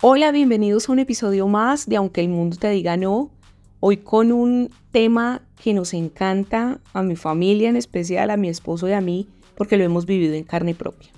[0.00, 3.30] Hola, bienvenidos a un episodio más de Aunque el mundo te diga no.
[3.80, 8.86] Hoy con un tema que nos encanta a mi familia, en especial a mi esposo
[8.88, 9.26] y a mí,
[9.56, 11.08] porque lo hemos vivido en carne propia.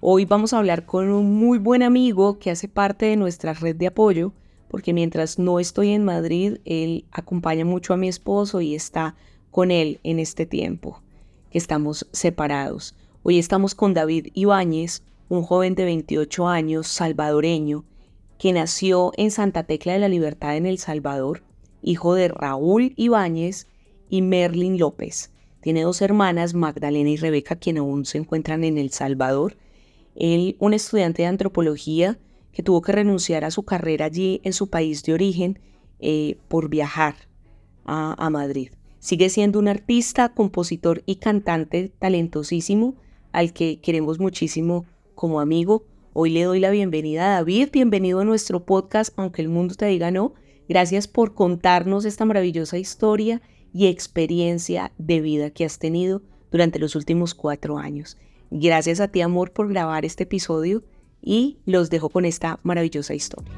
[0.00, 3.76] Hoy vamos a hablar con un muy buen amigo que hace parte de nuestra red
[3.76, 4.32] de apoyo,
[4.72, 9.14] porque mientras no estoy en Madrid, él acompaña mucho a mi esposo y está
[9.50, 11.02] con él en este tiempo
[11.50, 12.96] que estamos separados.
[13.22, 17.84] Hoy estamos con David Ibáñez, un joven de 28 años, salvadoreño,
[18.38, 21.42] que nació en Santa Tecla de la Libertad en El Salvador,
[21.82, 23.66] hijo de Raúl Ibáñez
[24.08, 25.32] y Merlin López.
[25.60, 29.58] Tiene dos hermanas, Magdalena y Rebeca, quienes aún se encuentran en El Salvador.
[30.14, 32.18] Él, un estudiante de antropología
[32.52, 35.58] que tuvo que renunciar a su carrera allí en su país de origen
[35.98, 37.14] eh, por viajar
[37.84, 38.70] a, a Madrid.
[38.98, 42.94] Sigue siendo un artista, compositor y cantante talentosísimo
[43.32, 45.86] al que queremos muchísimo como amigo.
[46.12, 49.86] Hoy le doy la bienvenida a David, bienvenido a nuestro podcast, aunque el mundo te
[49.86, 50.34] diga no.
[50.68, 53.42] Gracias por contarnos esta maravillosa historia
[53.72, 58.18] y experiencia de vida que has tenido durante los últimos cuatro años.
[58.50, 60.84] Gracias a ti, amor, por grabar este episodio
[61.22, 63.52] y los dejo con esta maravillosa historia.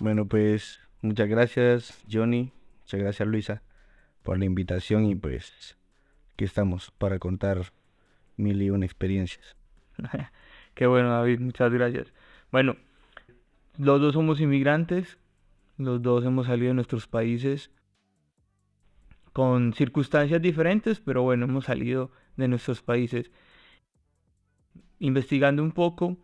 [0.00, 2.52] Bueno, pues muchas gracias, Johnny.
[2.82, 3.62] Muchas gracias, Luisa
[4.28, 5.74] por la invitación y pues
[6.34, 7.72] aquí estamos para contar
[8.36, 9.56] mil y una experiencias.
[10.74, 12.12] Qué bueno, David, muchas gracias.
[12.52, 12.76] Bueno,
[13.78, 15.16] los dos somos inmigrantes,
[15.78, 17.70] los dos hemos salido de nuestros países
[19.32, 23.30] con circunstancias diferentes, pero bueno, hemos salido de nuestros países.
[24.98, 26.16] Investigando un poco,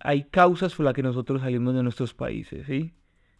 [0.00, 2.94] hay causas por las que nosotros salimos de nuestros países, ¿sí?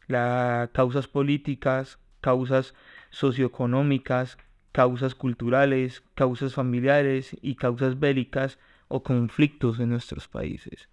[0.08, 2.74] Las causas políticas, causas
[3.10, 4.38] socioeconómicas,
[4.72, 10.88] causas culturales, causas familiares y causas bélicas o conflictos en nuestros países.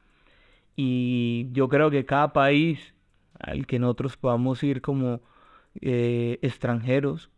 [0.75, 2.94] Y yo creo que cada país
[3.39, 5.22] al que nosotros podamos ir como
[5.81, 7.29] eh, extranjeros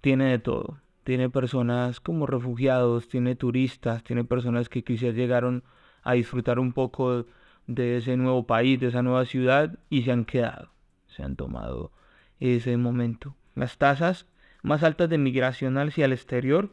[0.00, 0.80] tiene de todo.
[1.04, 5.64] Tiene personas como refugiados, tiene turistas, tiene personas que quizás llegaron
[6.02, 7.26] a disfrutar un poco
[7.66, 10.70] de ese nuevo país, de esa nueva ciudad y se han quedado,
[11.06, 11.92] se han tomado
[12.40, 13.36] ese momento.
[13.54, 14.26] Las tasas
[14.62, 16.70] más altas de migración hacia el exterior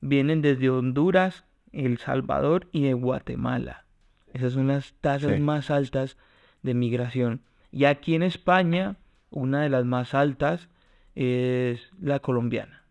[0.00, 3.84] vienen desde Honduras, El Salvador y de Guatemala.
[4.32, 6.16] Esas son las tasas más altas
[6.62, 7.42] de migración.
[7.70, 8.96] Y aquí en España,
[9.32, 10.68] una de las más altas
[11.14, 12.84] es la colombiana.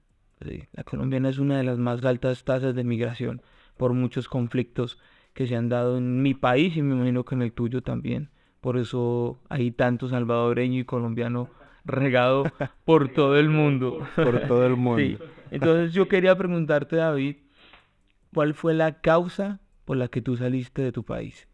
[0.74, 3.42] la colombiana es una de las más altas tasas de migración
[3.78, 5.00] por muchos conflictos
[5.34, 8.30] que se han dado en mi país y me imagino que en el tuyo también.
[8.60, 11.50] Por eso hay tanto salvadoreño y colombiano
[11.86, 12.44] regado
[12.86, 14.06] por todo el mundo.
[14.16, 15.24] Por todo el mundo.
[15.52, 17.38] Entonces yo quería preguntarte, David,
[18.34, 21.48] ¿cuál fue la causa por la que tú saliste de tu país?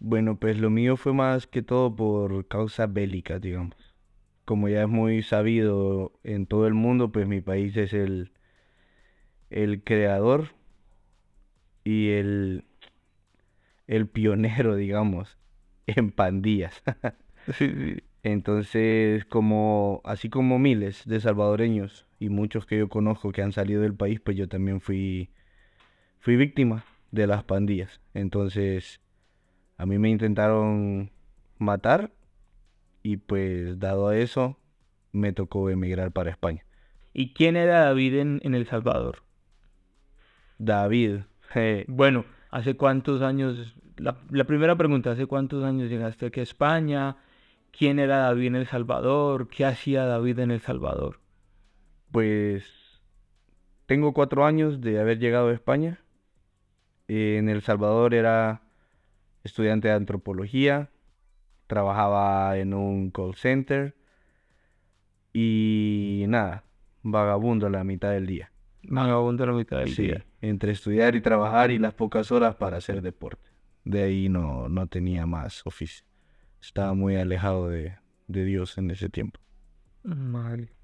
[0.00, 3.76] Bueno, pues lo mío fue más que todo por causa bélica, digamos.
[4.46, 8.32] Como ya es muy sabido en todo el mundo, pues mi país es el,
[9.50, 10.48] el creador
[11.84, 12.64] y el,
[13.86, 15.36] el pionero, digamos,
[15.86, 16.82] en pandillas.
[18.22, 23.82] Entonces, como, así como miles de salvadoreños y muchos que yo conozco que han salido
[23.82, 25.30] del país, pues yo también fui,
[26.20, 28.00] fui víctima de las pandillas.
[28.14, 29.00] Entonces,
[29.80, 31.10] a mí me intentaron
[31.58, 32.10] matar
[33.02, 34.58] y pues dado a eso,
[35.10, 36.64] me tocó emigrar para España.
[37.14, 39.22] ¿Y quién era David en, El Salvador?
[40.58, 41.20] David.
[41.88, 43.74] bueno, ¿hace cuántos años?
[43.96, 47.16] La, la primera pregunta, ¿hace cuántos años llegaste aquí a España?
[47.70, 51.20] quién era David en El Salvador, qué hacía David en El Salvador.
[52.10, 53.00] Pues
[53.86, 56.00] tengo cuatro años de haber llegado a España.
[57.08, 58.62] En El Salvador era
[59.44, 60.90] estudiante de antropología,
[61.66, 63.94] trabajaba en un call center
[65.32, 66.64] y nada,
[67.02, 68.52] vagabundo a la mitad del día.
[68.82, 70.26] Vagabundo a la mitad del día.
[70.40, 73.50] Entre estudiar y trabajar y las pocas horas para hacer deporte.
[73.84, 76.04] De ahí no, no tenía más oficio
[76.60, 77.96] estaba muy alejado de,
[78.28, 79.40] Dios en ese tiempo.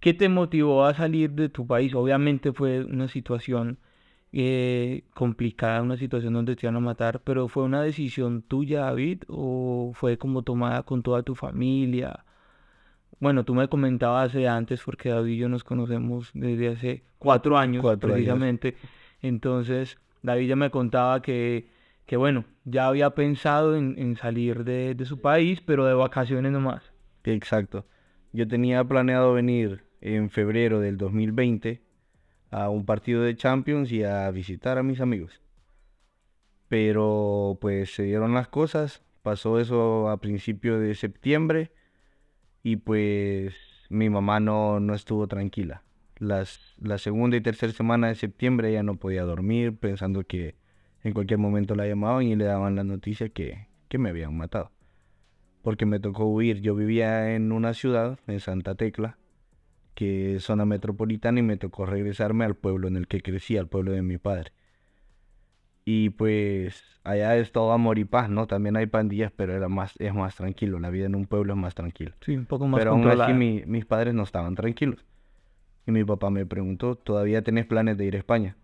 [0.00, 1.94] ¿Qué te motivó a salir de tu país?
[1.94, 3.78] Obviamente fue una situación
[4.38, 9.22] eh, complicada, una situación donde te iban a matar, pero ¿fue una decisión tuya, David,
[9.28, 12.26] o fue como tomada con toda tu familia?
[13.18, 17.82] Bueno, tú me comentabas antes, porque David y yo nos conocemos desde hace cuatro años,
[17.98, 18.76] precisamente,
[19.22, 21.70] Entonces, David ya me contaba que,
[22.04, 26.52] que bueno, ya había pensado en, en salir de, de su país, pero de vacaciones
[26.52, 26.92] nomás.
[27.24, 27.86] Exacto.
[28.34, 31.85] Yo tenía planeado venir en febrero del 2020
[32.50, 35.40] a un partido de Champions y a visitar a mis amigos.
[36.68, 41.70] Pero pues se dieron las cosas, pasó eso a principio de septiembre
[42.62, 43.54] y pues
[43.88, 45.82] mi mamá no, no estuvo tranquila.
[46.18, 50.56] Las, la segunda y tercera semana de septiembre ella no podía dormir pensando que
[51.04, 54.72] en cualquier momento la llamaban y le daban la noticia que, que me habían matado.
[55.62, 56.60] Porque me tocó huir.
[56.60, 59.18] Yo vivía en una ciudad, en Santa Tecla,
[59.96, 63.68] que es zona metropolitana, y me tocó regresarme al pueblo en el que crecí, al
[63.68, 64.52] pueblo de mi padre.
[65.84, 68.46] Y pues allá es todo amor y paz, ¿no?
[68.46, 70.80] También hay pandillas, pero era más, es más tranquilo.
[70.80, 72.12] La vida en un pueblo es más tranquila.
[72.22, 75.04] Sí, un poco más Pero aún así mi- mis padres no estaban tranquilos.
[75.86, 78.56] Y mi papá me preguntó, ¿todavía tenés planes de ir a España?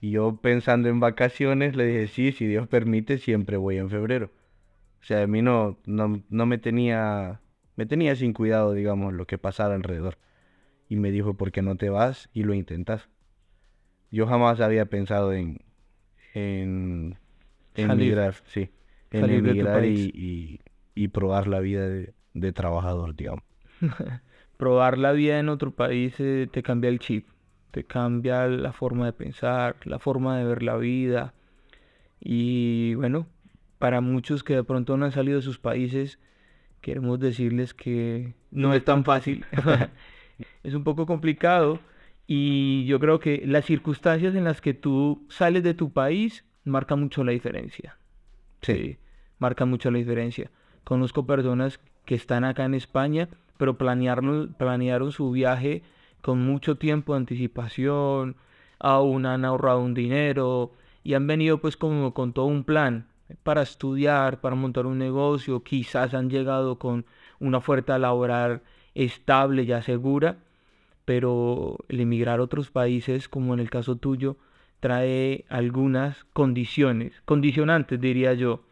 [0.00, 4.30] Y yo pensando en vacaciones le dije, sí, si Dios permite, siempre voy en febrero.
[5.02, 7.40] O sea, a mí no, no, no me tenía,
[7.76, 10.18] me tenía sin cuidado, digamos, lo que pasara alrededor.
[10.92, 13.08] Y me dijo, ¿por qué no te vas y lo intentas?
[14.10, 15.60] Yo jamás había pensado en,
[16.34, 17.18] en,
[17.74, 17.96] en Salir.
[17.96, 18.70] migrar, sí,
[19.10, 20.60] en emigrar y,
[20.94, 23.44] y probar la vida de, de trabajador, digamos.
[24.56, 27.26] Probar la vida en otro país eh, te cambia el chip,
[27.70, 31.34] te cambia la forma de pensar, la forma de ver la vida.
[32.20, 33.26] Y bueno,
[33.78, 36.18] para muchos que de pronto no han salido de sus países,
[36.80, 39.46] queremos decirles que no es tan fácil.
[40.62, 41.80] es un poco complicado
[42.26, 47.00] y yo creo que las circunstancias en las que tú sales de tu país marcan
[47.00, 47.98] mucho la diferencia.
[48.62, 48.98] Sí,
[49.38, 50.50] marca mucho la diferencia.
[50.84, 55.82] Conozco personas que están acá en España, pero planearon, planearon su viaje
[56.20, 58.36] con mucho tiempo de anticipación,
[58.78, 60.72] aún han ahorrado un dinero
[61.04, 63.08] y han venido pues como con todo un plan
[63.42, 67.06] para estudiar, para montar un negocio, quizás han llegado con
[67.40, 68.62] una oferta laboral
[68.94, 70.38] estable, ya segura,
[71.04, 74.36] pero el emigrar a otros países, como en el caso tuyo,
[74.80, 78.64] trae algunas condiciones, condicionantes diría yo,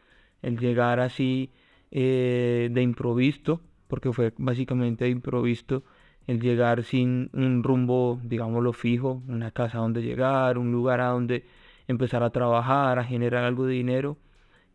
[0.42, 1.50] el llegar así
[1.90, 5.84] eh, de improviso, porque fue básicamente de improviso,
[6.26, 11.44] el llegar sin un rumbo, digámoslo fijo, una casa donde llegar, un lugar a donde
[11.88, 14.16] empezar a trabajar, a generar algo de dinero.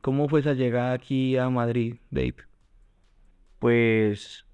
[0.02, 2.36] ¿Cómo fue esa llegada aquí a Madrid, Dave?
[3.60, 4.45] Pues,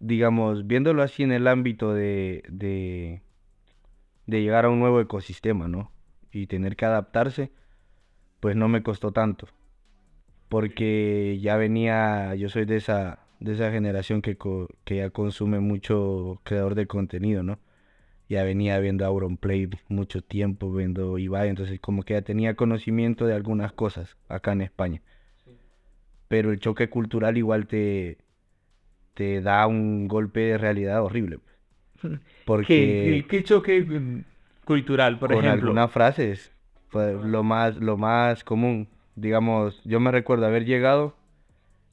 [0.00, 3.22] digamos, viéndolo así en el ámbito de, de,
[4.26, 5.90] de llegar a un nuevo ecosistema, ¿no?
[6.32, 7.50] Y tener que adaptarse,
[8.40, 9.48] pues no me costó tanto.
[10.48, 15.60] Porque ya venía, yo soy de esa, de esa generación que, co- que ya consume
[15.60, 17.58] mucho creador de contenido, ¿no?
[18.28, 23.34] Ya venía viendo Auronplay mucho tiempo, viendo Ibai, entonces como que ya tenía conocimiento de
[23.34, 25.02] algunas cosas acá en España.
[26.28, 28.18] Pero el choque cultural igual te,
[29.14, 31.38] te da un golpe de realidad horrible.
[32.00, 32.20] pues.
[32.66, 34.24] ¿Qué, Porque qué choque mm,
[34.64, 35.68] cultural, por con ejemplo?
[35.68, 36.52] algunas frases
[36.88, 38.88] fue lo más, lo más común.
[39.16, 41.16] Digamos, yo me recuerdo haber llegado,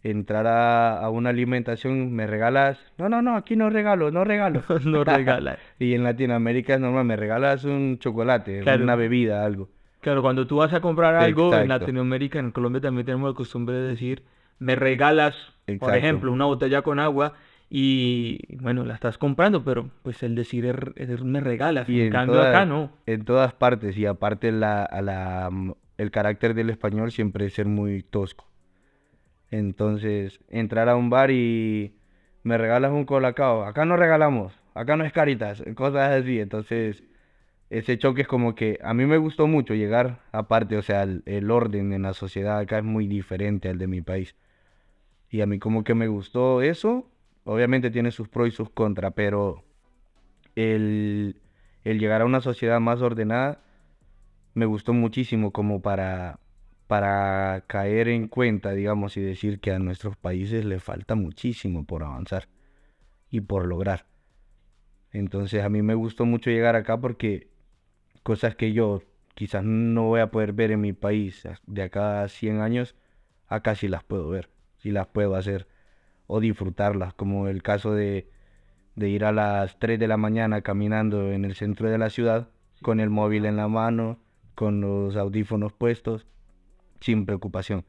[0.03, 4.63] entrar a, a una alimentación, me regalas, no, no, no, aquí no regalo, no regalo.
[4.85, 5.59] no regala.
[5.79, 8.83] Y en Latinoamérica es normal, me regalas un chocolate, Claro.
[8.83, 9.69] una bebida, algo.
[10.01, 11.85] Claro, cuando tú vas a comprar algo en Exacto.
[11.85, 14.23] Latinoamérica, en Colombia también tenemos la costumbre de decir,
[14.61, 15.35] me regalas,
[15.80, 17.33] por ejemplo, una botella con agua
[17.68, 20.75] y bueno, la estás comprando, pero pues el decir es,
[21.09, 22.91] es me regalas, Y en en cambio acá no.
[23.07, 27.53] En todas partes, y aparte la, a la, mm, el carácter del español siempre es
[27.53, 28.45] ser muy tosco.
[29.49, 31.95] Entonces, entrar a un bar y
[32.44, 36.39] me regalas un colacao, acá no regalamos, acá no es caritas, cosas así.
[36.39, 37.03] Entonces,
[37.69, 41.23] ese choque es como que a mí me gustó mucho llegar, aparte, o sea, el,
[41.25, 44.35] el orden en la sociedad acá es muy diferente al de mi país.
[45.31, 47.09] Y a mí como que me gustó eso,
[47.45, 49.64] obviamente tiene sus pros y sus contras, pero
[50.56, 51.42] el,
[51.83, 53.61] el llegar a una sociedad más ordenada
[54.54, 56.40] me gustó muchísimo como para,
[56.88, 62.04] para caer en cuenta, digamos, y decir que a nuestros países le falta muchísimo por
[62.04, 62.50] avanzar
[63.30, 64.06] y por lograr.
[65.14, 67.47] Entonces a mí me gustó mucho llegar acá porque
[68.23, 69.02] cosas que yo
[69.33, 72.95] quizás no voy a poder ver en mi país de acá a 100 años,
[73.47, 74.50] acá sí las puedo ver,
[74.81, 75.68] sí las puedo hacer
[76.28, 78.30] o disfrutarlas, como el caso de,
[78.95, 82.50] de ir a las 3 de la mañana caminando en el centro de la ciudad
[82.81, 84.19] con el móvil en la mano,
[84.56, 86.26] con los audífonos puestos,
[87.00, 87.85] sin preocupación.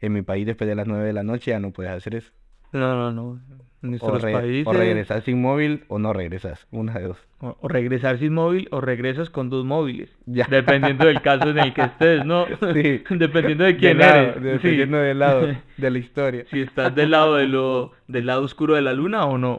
[0.00, 2.32] En mi país después de las 9 de la noche ya no puedes hacer eso.
[2.74, 3.40] No, no, no.
[3.82, 4.66] En O, nuestros re- países.
[4.66, 6.66] o regresas sin móvil o no regresas.
[6.70, 7.18] Una de dos.
[7.40, 10.10] O, o regresar sin móvil o regresas con dos móviles.
[10.26, 10.46] Ya.
[10.50, 12.46] Dependiendo del caso en el que estés, ¿no?
[12.74, 13.02] Sí.
[13.10, 14.62] Dependiendo de quién lado, eres.
[14.62, 14.68] Sí.
[14.68, 16.44] Dependiendo del lado de la historia.
[16.50, 19.58] Si estás del lado de lo, del lado oscuro de la luna o no.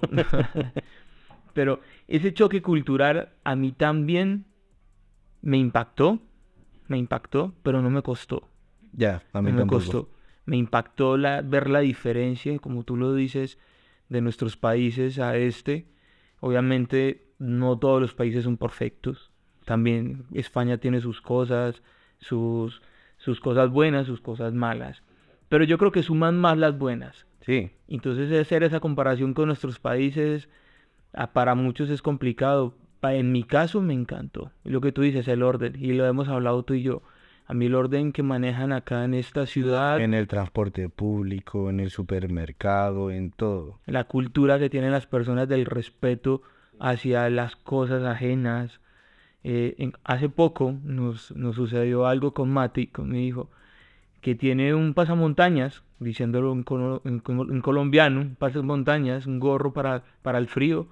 [1.54, 4.46] Pero ese choque cultural a mí también
[5.42, 6.20] me impactó.
[6.88, 8.48] Me impactó, pero no me costó.
[8.94, 10.10] Ya, a mí no me costó.
[10.46, 13.58] Me impactó la, ver la diferencia, como tú lo dices,
[14.10, 15.88] de nuestros países a este.
[16.40, 19.32] Obviamente, no todos los países son perfectos.
[19.66, 21.82] También España tiene sus cosas,
[22.20, 22.82] sus,
[23.18, 25.02] sus cosas buenas, sus cosas malas.
[25.50, 27.26] Pero yo creo que suman más las buenas.
[27.42, 30.50] Sí, Entonces, hacer esa comparación con nuestros países,
[31.34, 32.76] para muchos es complicado.
[33.04, 34.52] En mi caso, me encantó.
[34.64, 37.04] Lo que tú dices, el orden, y lo hemos hablado tú y yo.
[37.48, 41.80] A mí el orden que manejan acá en esta ciudad, en el transporte público, en
[41.80, 43.80] el supermercado, en todo.
[43.86, 46.42] la cultura que tienen las personas del respeto
[46.80, 48.80] hacia las cosas ajenas.
[49.44, 53.52] Eh, en- hace poco nos, nos sucedió algo con Mati, con mi hijo,
[54.22, 59.72] que tiene un pasamontañas, diciéndolo en, colo- en colo- en colombiano, un pasamontañas, un gorro
[59.72, 60.88] para, para el frío,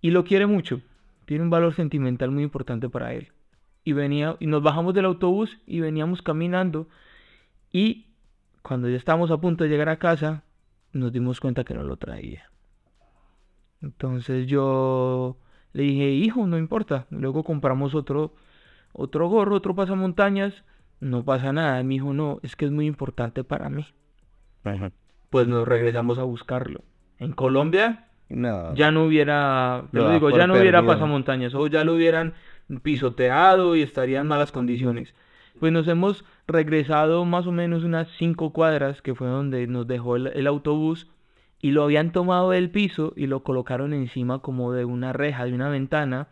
[0.00, 0.80] y lo quiere mucho.
[1.26, 3.28] Tiene un valor sentimental muy importante para él.
[3.84, 6.86] Y venía, y nos bajamos del autobús y veníamos caminando,
[7.72, 8.06] y
[8.62, 10.44] cuando ya estábamos a punto de llegar a casa,
[10.92, 12.50] nos dimos cuenta que no lo traía.
[13.82, 15.38] Entonces yo
[15.72, 17.06] le dije, hijo, no importa.
[17.10, 18.34] Luego compramos otro,
[18.92, 20.64] otro gorro, otro pasamontañas.
[21.00, 21.82] No pasa nada.
[21.82, 23.86] Mi hijo, no, es que es muy importante para mí.
[24.64, 24.92] Ajá.
[25.30, 26.82] Pues nos regresamos a buscarlo.
[27.18, 30.84] En Colombia No, ya no hubiera, te Lo lo das digo, por ya no hubiera
[30.84, 32.34] pasamontañas o ya lo hubieran
[32.78, 35.14] pisoteado y estaría en malas condiciones.
[35.58, 40.16] Pues nos hemos regresado más o menos unas cinco cuadras, que fue donde nos dejó
[40.16, 41.08] el, autobús,
[41.60, 45.52] y lo habían tomado del piso y lo colocaron encima como de una reja, de
[45.52, 46.28] una ventana,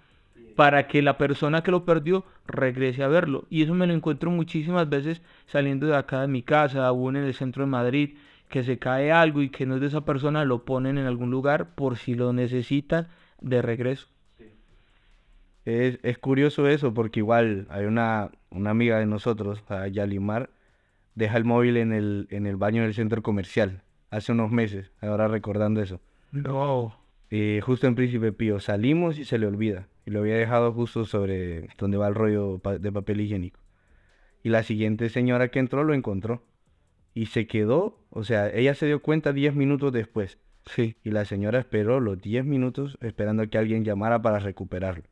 [0.57, 3.45] para que la persona que lo perdió regrese a verlo.
[3.51, 7.25] Y eso me lo encuentro muchísimas veces saliendo de acá de mi casa, aún en
[7.25, 8.17] el centro de Madrid,
[8.49, 11.31] que se cae algo y que no es de esa persona, lo ponen en algún
[11.31, 13.09] lugar por si lo necesitan
[13.41, 14.09] de regreso.
[15.69, 20.51] Es, es curioso eso porque igual hay una, una amiga de nosotros, a Yalimar,
[21.15, 25.29] deja el móvil en el, en el baño del centro comercial hace unos meses, ahora
[25.29, 26.01] recordando eso.
[26.33, 26.97] No.
[27.31, 29.89] Eh, justo en Príncipe Pío, salimos y se le olvida.
[30.07, 33.61] Y lo había dejado justo sobre donde va el rollo pa- de papel higiénico.
[34.43, 36.43] Y la siguiente señora que entró lo encontró.
[37.13, 40.39] Y se quedó, o sea, ella se dio cuenta 10 minutos después.
[40.65, 40.97] Sí.
[41.05, 45.05] Y la señora esperó los 10 minutos esperando a que alguien llamara para recuperarlo.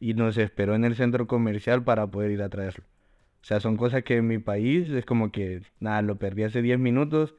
[0.00, 2.84] Y nos esperó en el centro comercial para poder ir a traerlo.
[3.42, 6.60] O sea, son cosas que en mi país es como que, nada, lo perdí hace
[6.62, 7.34] 10 minutos,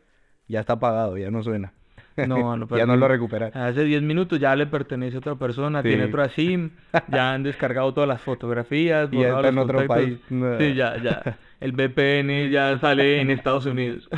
[0.47, 1.73] ya está apagado, ya no suena.
[2.17, 3.55] No, lo ya no lo recuperas.
[3.55, 6.71] Hace 10 minutos ya le pertenece a otra persona, tiene otra SIM,
[7.11, 10.05] ya han descargado todas las fotografías, Y ya está en otro contactos.
[10.05, 10.19] país.
[10.29, 10.57] No.
[10.57, 11.37] Sí, ya, ya.
[11.59, 14.09] El VPN ya sale en Estados Unidos.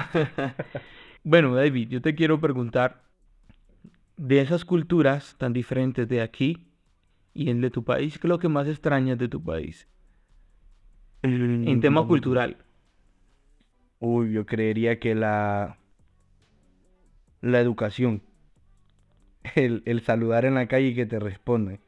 [1.24, 3.03] Bueno, David, yo te quiero preguntar,
[4.17, 6.71] de esas culturas tan diferentes de aquí
[7.33, 9.88] y en de tu país, ¿qué es lo que más extrañas de tu país?
[11.23, 12.57] En tema cultural.
[14.00, 15.77] Uy, yo creería que la,
[17.41, 18.23] la educación.
[19.55, 21.79] El, el saludar en la calle y que te responden.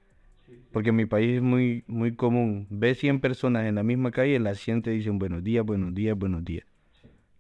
[0.72, 2.68] Porque en mi país es muy, muy común.
[2.70, 6.18] Ves 100 personas en la misma calle, las 100 te dicen buenos días, buenos días,
[6.18, 6.66] buenos días.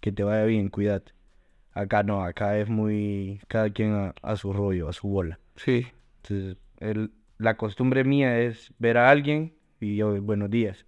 [0.01, 1.13] Que te vaya bien, cuídate.
[1.73, 3.41] Acá no, acá es muy...
[3.47, 5.39] Cada quien a, a su rollo, a su bola.
[5.55, 5.87] Sí.
[6.23, 10.85] Entonces, el- la costumbre mía es ver a alguien y yo, buenos días.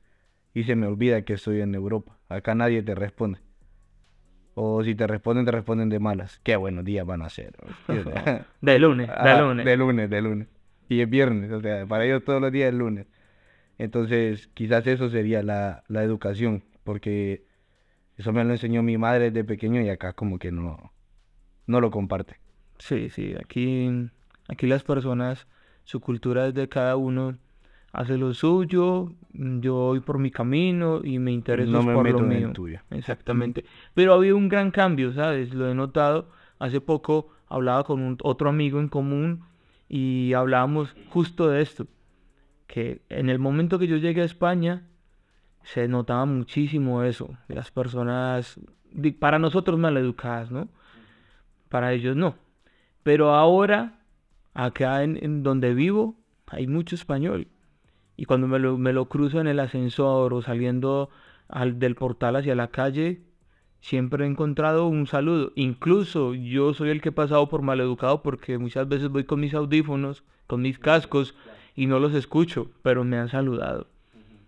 [0.54, 2.18] Y se me olvida que estoy en Europa.
[2.30, 3.40] Acá nadie te responde.
[4.54, 6.40] O si te responden, te responden de malas.
[6.44, 7.56] Qué buenos días van a ser.
[8.62, 9.66] De lunes, de lunes.
[9.66, 10.48] De lunes, de lunes.
[10.88, 13.08] Y es viernes, o sea, para ellos todos los días es lunes.
[13.78, 17.44] Entonces, quizás eso sería la, la educación, porque
[18.18, 20.94] eso me lo enseñó mi madre desde pequeño y acá como que no,
[21.68, 22.40] no lo comparte.
[22.78, 24.10] Sí, sí, aquí,
[24.48, 25.48] aquí las personas,
[25.86, 27.38] su cultura es de cada uno,
[27.94, 32.04] hace lo suyo, mm, yo voy por mi camino y me intereso No me por
[32.04, 32.52] meto lo en mío.
[32.52, 32.80] tuyo.
[32.92, 33.64] Exactamente.
[33.94, 35.54] Pero ha habido un gran cambio, ¿sabes?
[35.54, 36.30] Lo he notado.
[36.60, 39.46] Hace poco hablaba con un- otro amigo en común
[39.88, 41.88] y hablábamos justo de esto,
[42.68, 44.84] que en el momento que yo llegué a España
[45.64, 48.60] se notaba muchísimo eso, las personas,
[49.20, 50.68] para nosotros maleducadas, ¿no?
[51.70, 52.36] Para ellos no.
[53.04, 53.95] Pero ahora,
[54.56, 56.16] acá en, en donde vivo,
[56.48, 57.48] hay mucho español.
[58.18, 61.10] Y cuando me lo, me lo cruzo en el ascensor o saliendo
[61.48, 63.22] al, del portal hacia la calle,
[63.82, 65.52] siempre he encontrado un saludo.
[65.56, 69.54] Incluso yo soy el que he pasado por maleducado porque muchas veces voy con mis
[69.54, 71.36] audífonos, con mis cascos
[71.76, 73.88] y no los escucho, pero me han saludado.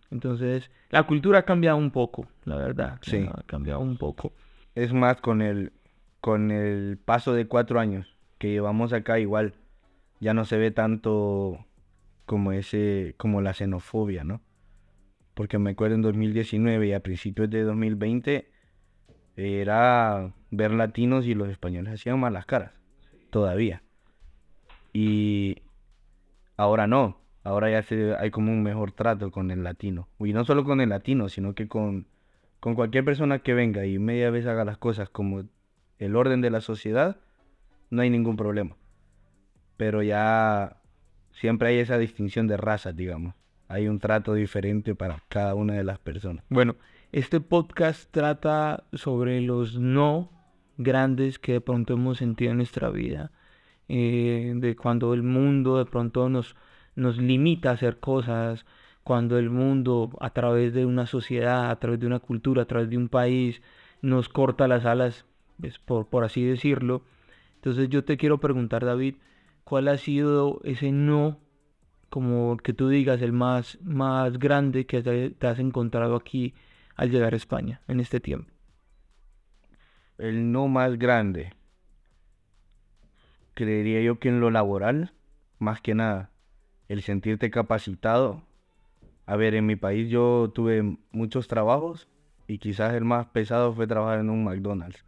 [0.09, 2.99] Entonces, la cultura ha cambiado un poco, la verdad.
[3.01, 3.27] Sí.
[3.29, 4.31] Ha cambiado un poco.
[4.73, 5.73] Es más, con el,
[6.21, 9.53] con el paso de cuatro años que llevamos acá, igual
[10.19, 11.65] ya no se ve tanto
[12.25, 14.41] como ese, como la xenofobia, ¿no?
[15.33, 18.49] Porque me acuerdo en 2019 y a principios de 2020
[19.35, 22.71] era ver latinos y los españoles hacían malas caras,
[23.29, 23.83] todavía.
[24.93, 25.61] Y
[26.57, 30.09] ahora no, ahora ya se, hay como un mejor trato con el latino.
[30.19, 32.07] Y no solo con el latino, sino que con,
[32.59, 35.43] con cualquier persona que venga y media vez haga las cosas como
[35.99, 37.17] el orden de la sociedad,
[37.91, 38.75] no hay ningún problema.
[39.77, 40.77] Pero ya
[41.31, 43.35] siempre hay esa distinción de razas, digamos.
[43.67, 46.43] Hay un trato diferente para cada una de las personas.
[46.49, 46.75] Bueno,
[47.11, 50.31] este podcast trata sobre los no
[50.77, 53.31] grandes que de pronto hemos sentido en nuestra vida.
[53.89, 56.55] eh, de cuando el mundo de pronto nos,
[56.95, 58.65] nos limita a hacer cosas,
[59.03, 62.89] cuando el mundo a través de una sociedad, a través de una cultura, a través
[62.89, 63.61] de un país,
[64.01, 65.25] nos corta las alas,
[65.61, 67.03] pues, por, por así decirlo.
[67.55, 69.15] Entonces yo te quiero preguntar, David,
[69.67, 71.41] ¿cuál ha sido ese no,
[72.09, 76.53] como que tú digas, el más, más grande que te, te has encontrado aquí
[76.95, 78.49] al llegar a España en este tiempo?
[80.17, 81.53] El no más grande,
[83.55, 85.11] creería yo que en lo laboral,
[85.59, 86.31] más que nada,
[86.87, 88.43] el sentirte capacitado.
[89.25, 92.07] A ver, en mi país yo tuve muchos trabajos
[92.47, 95.03] y quizás el más pesado fue trabajar en un McDonald's.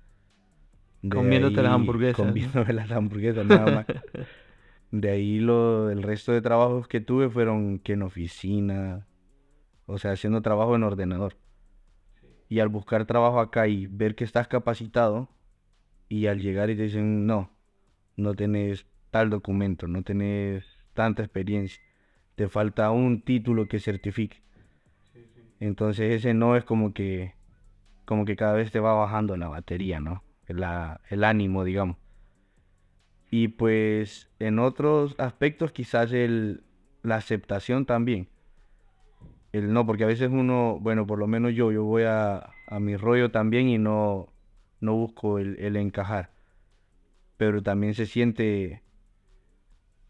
[1.01, 2.25] De Comiéndote las hamburguesas, ¿no?
[2.25, 3.85] Comiéndome las hamburguesas, nada más.
[4.91, 9.07] De ahí lo, el resto de trabajos que tuve fueron que en oficina,
[9.87, 11.37] o sea, haciendo trabajo en ordenador.
[12.49, 15.29] Y al buscar trabajo acá y ver que estás capacitado,
[16.09, 17.51] y al llegar y te dicen, no,
[18.17, 21.81] no tenés tal documento, no tenés tanta experiencia,
[22.35, 24.43] te falta un título que certifique.
[25.59, 27.33] Entonces ese no es como que,
[28.05, 30.23] como que cada vez te va bajando la batería, ¿no?
[30.47, 31.97] La- el ánimo, digamos.
[33.31, 36.63] Y pues en otros aspectos quizás el,
[37.03, 38.27] la aceptación también.
[39.51, 42.79] El no, porque a veces uno, bueno, por lo menos yo, yo voy a, a
[42.79, 44.31] mi rollo también y no,
[44.79, 46.31] no busco el, el encajar.
[47.37, 48.83] Pero también se siente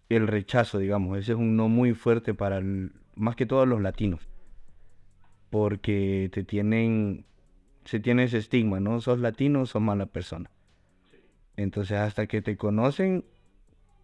[0.10, 1.18] el rechazo, digamos.
[1.18, 4.28] Ese es un no muy fuerte para el- más que todos los latinos.
[5.50, 7.26] Porque te tienen,
[7.86, 9.02] se tiene ese estigma, ¿no?
[9.02, 10.52] Sos latino, sos mala persona.
[11.62, 13.26] Entonces hasta que te conocen,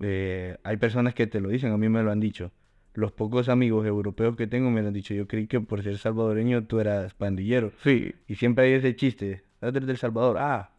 [0.01, 2.51] eh, hay personas que te lo dicen, a mí me lo han dicho.
[2.93, 5.13] Los pocos amigos europeos que tengo me lo han dicho.
[5.13, 7.71] Yo creí que por ser salvadoreño tú eras pandillero.
[7.83, 8.13] Sí.
[8.27, 9.43] Y siempre hay ese chiste.
[9.61, 10.37] ¿Eres del El Salvador?
[10.39, 10.71] Ah,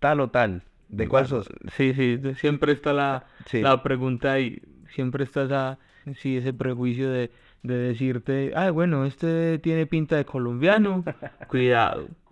[0.00, 0.62] tal o tal.
[0.88, 1.48] ¿De cuál sos?
[1.76, 3.60] Sí, sí, siempre está la, Sí.
[3.62, 4.60] la pregunta y
[4.92, 5.78] siempre está esa,
[6.16, 7.30] sí, ese prejuicio de,
[7.62, 11.04] de decirte, ah, bueno, este tiene pinta de colombiano,
[11.46, 12.08] cuidado,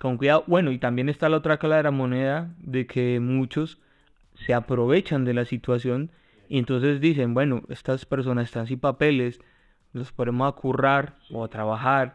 [0.00, 0.44] con cuidado.
[0.46, 3.78] Bueno, y también está la otra cara de la moneda de que muchos
[4.34, 6.10] se aprovechan de la situación
[6.48, 9.40] y entonces dicen, bueno, estas personas están sin papeles,
[9.92, 12.14] los ponemos a currar o a trabajar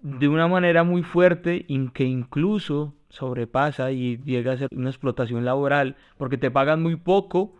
[0.00, 5.44] de una manera muy fuerte y que incluso sobrepasa y llega a ser una explotación
[5.44, 7.54] laboral porque te pagan muy poco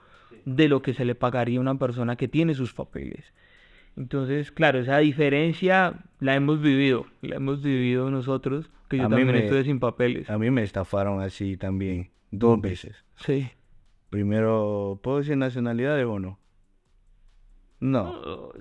[0.46, 3.32] de lo que se le pagaría a una persona que tiene sus papeles.
[3.96, 9.24] Entonces, claro, esa diferencia la hemos vivido, la hemos vivido nosotros, que yo A mí
[9.24, 10.28] me- estuve sin papeles.
[10.30, 13.04] A mí me estafaron así también, dos veces.
[13.16, 13.50] Sí.
[14.10, 16.38] Primero, ¿puedo decir nacionalidades o no?
[17.80, 18.52] No, Oh,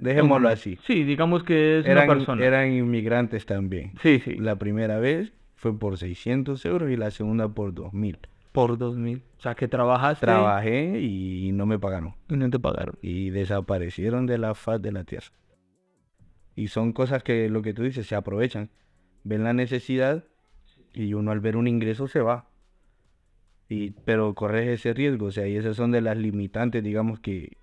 [0.00, 0.78] dejémoslo así.
[0.86, 2.44] Sí, digamos que es Eran, una persona.
[2.44, 3.92] eran inmigrantes también.
[4.02, 8.18] Sí, sí, La primera vez fue por 600 euros y la segunda por 2000.
[8.52, 9.22] por 2000.
[9.38, 12.14] O sea, que trabajaste Trabajé y no me pagaron.
[12.28, 12.96] y no te pagaron.
[13.00, 15.28] Y desaparecieron de la faz de la tierra.
[16.56, 18.68] Y son cosas que lo que tú dices, se aprovechan.
[19.24, 20.24] Ven la necesidad
[20.92, 22.48] y uno al ver un ingreso se va.
[23.68, 27.56] Y, pero corres ese riesgo, o sea, y esas son de las limitantes, digamos, que,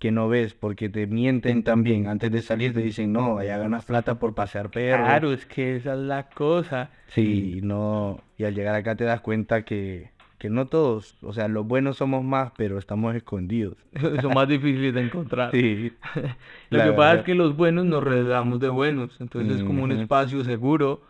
[0.00, 2.08] que no ves, porque te mienten también.
[2.08, 5.06] Antes de salir te dicen, no, allá ganas plata por pasear perros.
[5.06, 6.90] Claro, es que esa es la cosa.
[7.08, 11.48] Sí, no, y al llegar acá te das cuenta que, que no todos, o sea,
[11.48, 13.76] los buenos somos más, pero estamos escondidos.
[14.22, 15.50] Son más difíciles de encontrar.
[15.50, 15.92] Sí,
[16.70, 19.92] Lo que pasa es que los buenos nos rodeamos de buenos, entonces es como un
[19.92, 21.02] espacio seguro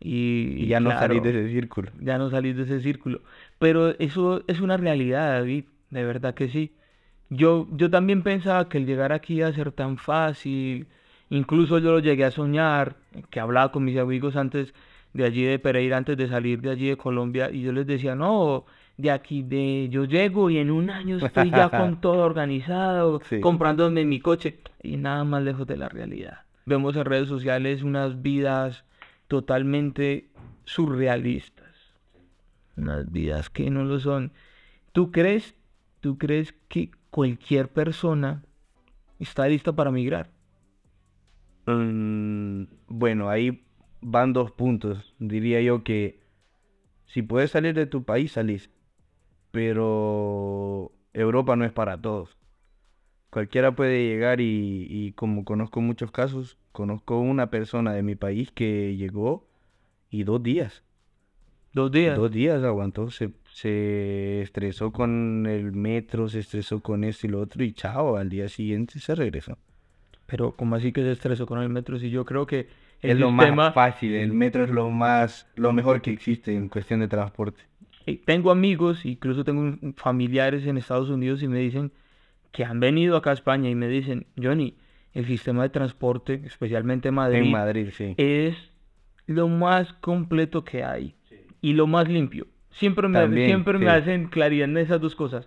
[0.00, 1.92] y, y ya no salís de ese círculo.
[2.00, 3.20] ya no salís de ese círculo.
[3.58, 6.72] Pero eso es una realidad, David, de verdad que sí.
[7.28, 10.86] Yo, yo también pensaba que el llegar aquí iba a ser tan fácil,
[11.28, 12.96] incluso yo lo llegué a soñar,
[13.28, 14.72] que hablaba con mis amigos antes
[15.12, 18.14] de allí de Pereira antes de salir de allí de Colombia y yo les decía,
[18.14, 18.64] no,
[18.98, 23.40] de aquí de yo llego y en un año estoy ya con todo organizado, Sí.
[23.40, 26.40] comprándome mi coche y nada más lejos de la realidad.
[26.66, 28.84] Vemos en redes sociales unas vidas
[29.28, 30.28] totalmente
[30.64, 31.94] surrealistas,
[32.76, 34.32] unas vidas que no lo son.
[34.92, 35.54] ¿Tú crees,
[36.00, 38.42] tú crees que cualquier persona
[39.18, 40.30] está lista para migrar?
[41.66, 43.64] Mm, bueno, ahí
[44.00, 45.14] van dos puntos.
[45.18, 46.20] Diría yo que
[47.06, 48.70] si puedes salir de tu país, salís.
[49.58, 52.36] Pero Europa no es para todos.
[53.30, 58.52] Cualquiera puede llegar y, y como conozco muchos casos, conozco una persona de mi país
[58.52, 59.48] que llegó
[60.10, 60.84] y dos días,
[61.72, 62.16] Dos días.
[62.16, 67.40] dos días aguantó, se, se estresó con el metro, se estresó con esto y lo
[67.40, 69.58] otro y chao, al día siguiente se regresó.
[70.26, 72.68] Pero como así que se estresó con el metro, si yo creo que
[73.00, 76.68] el Es lo más fácil, el metro es lo más, lo mejor que existe en
[76.68, 77.67] cuestión de transporte.
[78.08, 81.92] Eh, tengo amigos, incluso tengo familiares en Estados Unidos y me dicen
[82.52, 84.78] que han venido acá a España y me dicen, Johnny,
[85.12, 88.14] el sistema de transporte, especialmente en Madrid, En Madrid, sí.
[88.16, 88.56] es
[89.26, 91.16] lo más completo que hay
[91.60, 92.46] y lo más limpio.
[92.70, 95.46] Siempre me, También, siempre me hacen claridad en esas dos cosas.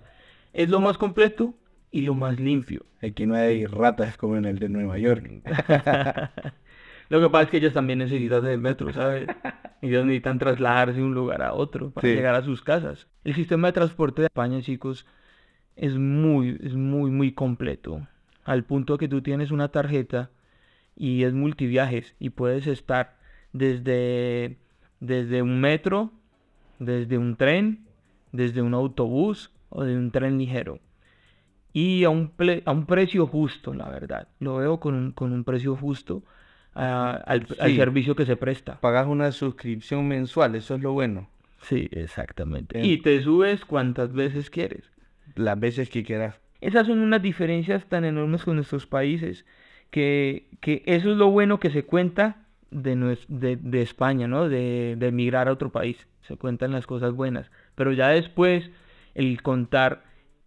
[0.54, 1.56] Es lo más completo
[1.89, 2.86] y lo más limpio.
[3.02, 5.28] Aquí no hay ratas como en el de Nueva York.
[7.12, 9.28] Lo que pasa es que ellos también necesitan del metro, ¿sabes?
[9.82, 12.13] Ellos necesitan trasladarse de un lugar a otro para Sí.
[12.13, 13.08] llegar a sus casas.
[13.26, 15.06] El sistema de transporte de España, chicos,
[15.76, 18.08] es muy, es muy, muy completo.
[18.45, 20.30] Al punto que tú tienes una tarjeta
[20.95, 23.17] y es multiviajes y puedes estar
[23.54, 24.58] desde,
[25.02, 26.12] desde un metro,
[26.80, 27.88] desde un tren,
[28.32, 30.80] desde un autobús o de un tren ligero.
[31.74, 34.28] Y a un, ple- a un precio justo, la verdad.
[34.39, 36.24] Lo veo con un, con un precio justo
[36.74, 38.80] al, al servicio que se presta.
[38.80, 41.30] Pagas una suscripción mensual, eso es lo bueno.
[41.62, 42.82] Sí, exactamente.
[42.86, 44.90] Y te subes cuantas veces quieres.
[45.36, 46.40] Las veces que quieras.
[46.60, 49.46] Esas son unas diferencias tan enormes con nuestros países
[49.90, 54.50] que, que eso es lo bueno que se cuenta de, de, de España, ¿no?
[54.50, 56.08] De, de emigrar a otro país.
[56.22, 57.52] Se cuentan las cosas buenas.
[57.76, 58.70] Pero ya después
[59.14, 60.04] el contar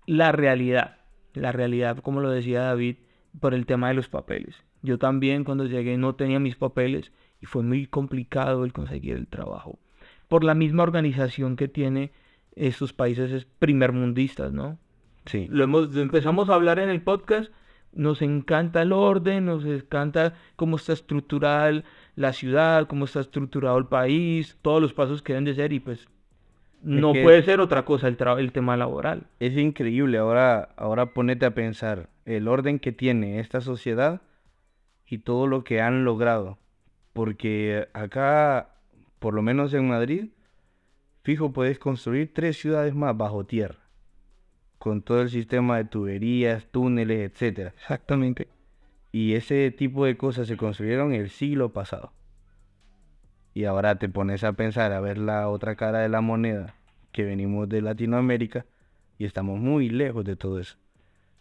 [0.07, 0.99] la realidad,
[1.33, 2.97] la realidad, como lo decía David,
[3.41, 4.55] por el tema de los papeles.
[4.85, 9.27] Yo también cuando llegué no tenía mis papeles y fue muy complicado el conseguir el
[9.27, 9.79] trabajo.
[10.29, 12.13] Por la misma organización que tiene
[12.55, 14.79] estos países es primermundistas, ¿no?
[15.25, 15.47] Sí.
[15.51, 17.51] lo hemos, lo empezamos a hablar en el podcast,
[17.95, 21.83] nos encanta el orden, nos encanta cómo está estructurada
[22.15, 25.81] la ciudad, cómo está estructurado el país, todos los pasos que deben de ser y
[25.81, 26.09] pues
[26.83, 29.29] no que- puede ser otra cosa el, el tema laboral.
[29.41, 30.19] Es increíble.
[30.19, 34.21] Ahora, ahora ponete a pensar el orden que tiene esta sociedad
[35.07, 36.59] y todo lo que han logrado.
[37.13, 38.77] Porque acá,
[39.19, 40.31] por lo menos en Madrid,
[41.23, 43.79] fijo, puedes construir tres ciudades más bajo tierra.
[44.79, 47.71] Con todo el sistema de tuberías, túneles, etcétera.
[47.71, 48.49] Exactamente.
[49.13, 52.13] Y ese tipo de cosas se construyeron el siglo pasado.
[53.55, 56.75] Y ahora te pones a pensar, a ver la otra cara de la moneda,
[57.13, 58.67] que venimos de Latinoamérica
[59.17, 60.77] y estamos muy lejos de todo eso.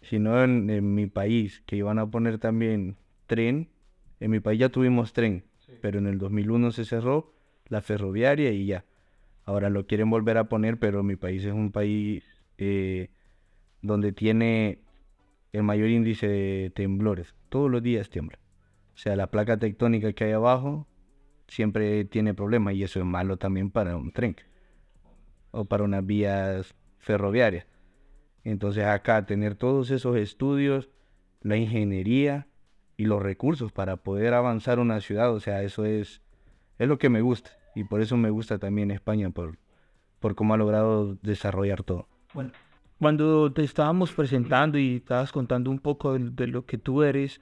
[0.02, 2.98] Si no en, en mi país, que iban a poner también
[3.34, 3.68] tren,
[4.20, 5.44] en mi país ya tuvimos tren,
[5.82, 7.34] pero en el 2001 se cerró
[7.66, 8.86] la ferroviaria y ya.
[9.44, 12.24] Ahora lo quieren volver a poner, pero mi país es un país
[12.60, 13.10] eh,
[13.82, 14.84] donde tiene
[15.52, 17.34] el mayor índice de temblores.
[17.50, 18.38] Todos los días tiembla.
[18.94, 20.88] O sea, la placa tectónica que hay abajo
[21.48, 24.36] siempre tiene problemas y eso es malo también para un tren
[25.50, 27.66] o para unas vías ferroviarias.
[28.44, 30.92] Entonces acá tener todos esos estudios,
[31.42, 32.48] la ingeniería
[32.98, 36.22] y los recursos para poder avanzar una ciudad, o sea, eso es,
[36.78, 39.58] es lo que me gusta y por eso me gusta también España, por,
[40.20, 42.08] por cómo ha logrado desarrollar todo.
[42.34, 42.52] Bueno,
[43.00, 47.42] cuando te estábamos presentando y estabas contando un poco de, de lo que tú eres,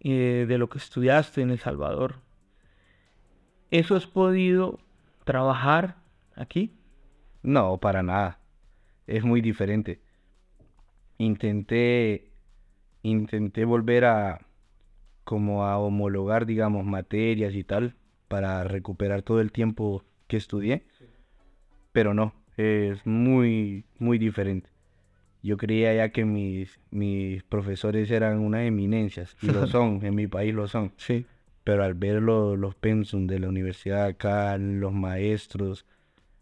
[0.00, 2.16] eh, de lo que estudiaste en El Salvador,
[3.70, 4.78] ¿eso has podido
[5.24, 5.96] trabajar
[6.36, 6.74] aquí?
[7.42, 8.38] No, para nada.
[9.06, 10.00] Es muy diferente.
[11.18, 12.30] Intenté,
[13.02, 14.46] intenté volver a,
[15.30, 17.94] como a homologar, digamos, materias y tal,
[18.26, 20.82] para recuperar todo el tiempo que estudié,
[21.92, 24.68] pero no, es muy, muy diferente.
[25.40, 30.26] Yo creía ya que mis, mis profesores eran unas eminencias, y lo son, en mi
[30.26, 30.92] país lo son.
[30.96, 31.26] Sí.
[31.62, 35.86] Pero al ver lo- los pensum de la universidad acá, los maestros,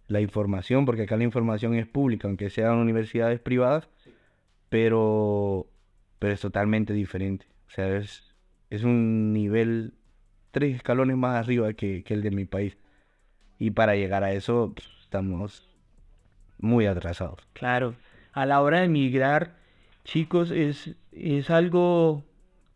[0.07, 3.87] la información, porque acá la información es pública, aunque sean universidades privadas,
[4.71, 5.67] pero,
[6.19, 7.45] pero es totalmente diferente.
[7.69, 8.28] O sea, es,
[8.71, 9.95] es un nivel
[10.51, 12.77] tres escalones más arriba que, que el de mi país.
[13.59, 15.69] Y para llegar a eso pues, estamos
[16.59, 17.41] muy atrasados.
[17.53, 17.95] Claro,
[18.33, 19.57] a la hora de emigrar,
[20.05, 22.25] chicos, es, es algo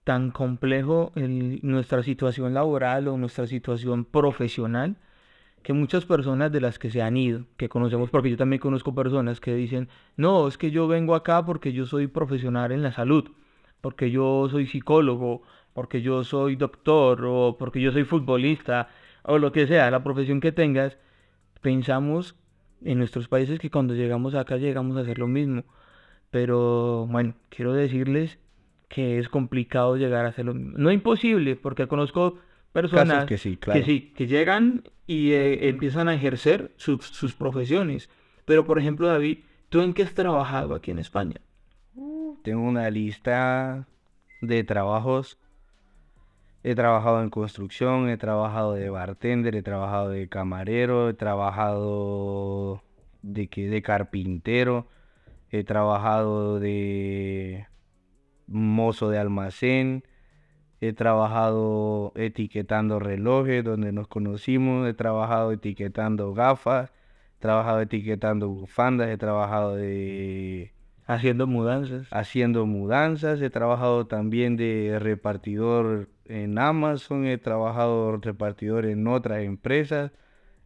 [0.04, 4.96] tan complejo en nuestra situación laboral o nuestra situación profesional
[5.62, 8.94] que muchas personas de las que se han ido, que conocemos, porque yo también conozco
[8.94, 12.92] personas que dicen, no, es que yo vengo acá porque yo soy profesional en la
[12.92, 13.30] salud,
[13.80, 15.42] porque yo soy psicólogo,
[15.72, 18.88] porque yo soy doctor o porque yo soy futbolista
[19.22, 20.98] o lo que sea, la profesión que tengas,
[21.60, 22.34] pensamos
[22.84, 25.64] en nuestros países que cuando llegamos acá llegamos a hacer lo mismo.
[26.30, 28.38] Pero bueno, quiero decirles
[28.88, 30.76] que es complicado llegar a hacer lo mismo.
[30.76, 32.38] No imposible, porque conozco
[32.72, 33.78] personas que sí, claro.
[33.78, 38.10] que sí, que llegan y eh, empiezan a ejercer sus, sus profesiones.
[38.44, 41.40] Pero por ejemplo, David, ¿tú en qué has trabajado aquí en España?
[42.42, 43.86] Tengo una lista
[44.40, 45.38] de trabajos.
[46.64, 52.82] He trabajado en construcción, he trabajado de bartender, he trabajado de camarero, he trabajado
[53.22, 54.86] de, que, de carpintero,
[55.50, 57.66] he trabajado de
[58.46, 60.04] mozo de almacén,
[60.80, 66.90] he trabajado etiquetando relojes donde nos conocimos, he trabajado etiquetando gafas,
[67.38, 70.72] he trabajado etiquetando bufandas, he trabajado de
[71.06, 72.06] Haciendo mudanzas.
[72.10, 80.12] haciendo mudanzas, he trabajado también de repartidor en Amazon, he trabajado repartidor en otras empresas,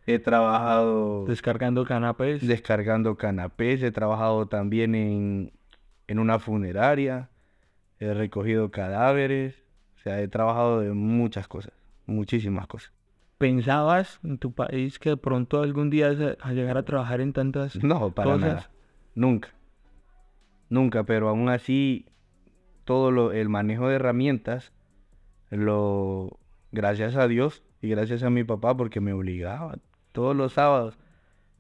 [0.06, 2.46] he trabajado Descargando canapés.
[2.46, 5.52] descargando canapés, he trabajado también en,
[6.06, 7.30] en una funeraria,
[7.98, 9.54] he recogido cadáveres,
[9.96, 11.72] o sea, he trabajado de muchas cosas,
[12.04, 12.92] muchísimas cosas.
[13.38, 17.32] ¿Pensabas en tu país que de pronto algún día a- a llegar a trabajar en
[17.32, 18.48] tantas No, para cosas?
[18.48, 18.70] nada,
[19.14, 19.48] nunca,
[20.68, 22.06] nunca, pero aún así
[22.84, 24.72] todo lo, el manejo de herramientas,
[25.50, 26.38] lo,
[26.72, 29.78] gracias a Dios y gracias a mi papá porque me obligaba
[30.12, 30.98] todos los sábados,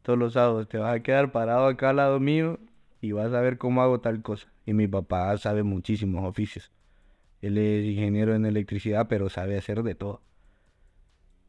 [0.02, 2.58] todos los sábados te vas a quedar parado acá al lado mío
[3.02, 4.48] y vas a ver cómo hago tal cosa.
[4.64, 6.72] Y mi papá sabe muchísimos oficios.
[7.42, 10.22] Él es ingeniero en electricidad, pero sabe hacer de todo.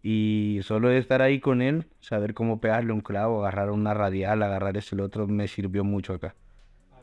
[0.03, 4.43] Y solo de estar ahí con él, saber cómo pegarle un clavo, agarrar una radial,
[4.43, 6.35] agarrar lo otro, me sirvió mucho acá.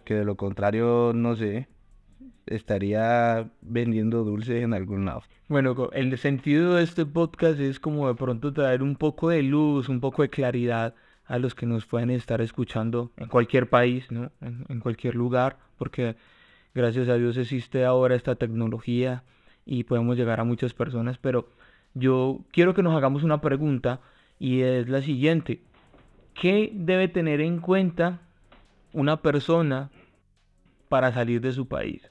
[0.05, 1.69] Que de lo contrario, no sé,
[2.47, 5.23] estaría vendiendo dulces en algún lado.
[5.49, 9.89] Bueno, el sentido de este podcast es como de pronto traer un poco de luz,
[9.89, 10.95] un poco de claridad
[11.27, 14.31] a los que nos pueden estar escuchando en cualquier país, ¿no?
[14.41, 16.17] En cualquier lugar, porque
[16.75, 19.23] gracias a Dios existe ahora esta tecnología
[19.65, 21.49] y podemos llegar a muchas personas, pero
[21.95, 24.01] yo quiero que nos hagamos una pregunta
[24.39, 25.63] y es la siguiente.
[26.35, 28.21] ¿Qué debe tener en cuenta
[28.95, 29.91] una persona
[30.89, 32.11] para salir de su país?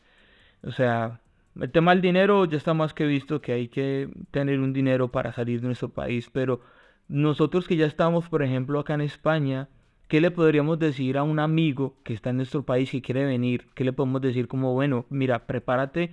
[0.62, 1.22] O sea,
[1.60, 5.12] el tema del dinero ya está más que visto que hay que tener un dinero
[5.12, 6.62] para salir de nuestro país, pero
[7.08, 9.70] nosotros que ya estamos, por ejemplo, acá en España,
[10.08, 13.68] ¿qué le podríamos decir a un amigo que está en nuestro país y quiere venir?
[13.76, 16.12] ¿Qué le podemos decir como, bueno, mira, prepárate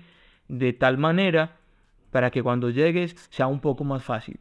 [0.49, 1.57] de tal manera
[2.11, 4.41] para que cuando llegues sea un poco más fácil?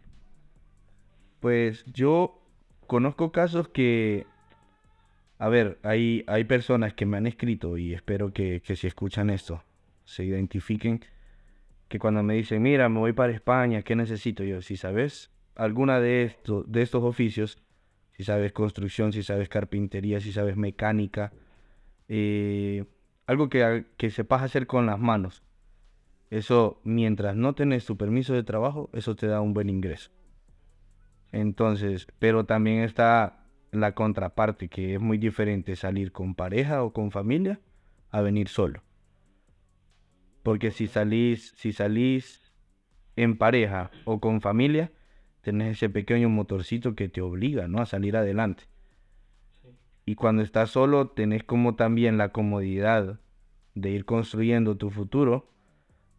[1.40, 2.42] Pues yo
[2.88, 4.26] conozco casos que,
[5.40, 9.30] a ver, hay, hay personas que me han escrito y espero que, que si escuchan
[9.30, 9.64] esto
[10.04, 11.02] se identifiquen,
[11.88, 14.44] que cuando me dicen, mira, me voy para España, ¿qué necesito?
[14.44, 17.58] Yo, si sabes alguna de estos, de estos oficios,
[18.18, 21.32] si sabes construcción, si sabes carpintería, si sabes mecánica,
[22.10, 22.84] eh,
[23.26, 25.42] algo que, que sepas hacer con las manos,
[26.32, 30.12] eso, mientras no tenés tu permiso de trabajo, eso te da un buen ingreso.
[31.32, 33.39] Entonces, pero también está
[33.72, 37.60] la contraparte, que es muy diferente salir con pareja o con familia
[38.10, 38.82] a venir solo.
[40.44, 42.54] Porque si salís, si salís
[43.16, 44.92] en pareja o con familia,
[45.42, 47.82] tenés ese pequeño motorcito que te obliga, ¿no?
[47.82, 48.64] a salir adelante.
[50.06, 53.20] Y cuando estás solo, tenés como también la comodidad
[53.76, 55.52] de ir construyendo tu futuro,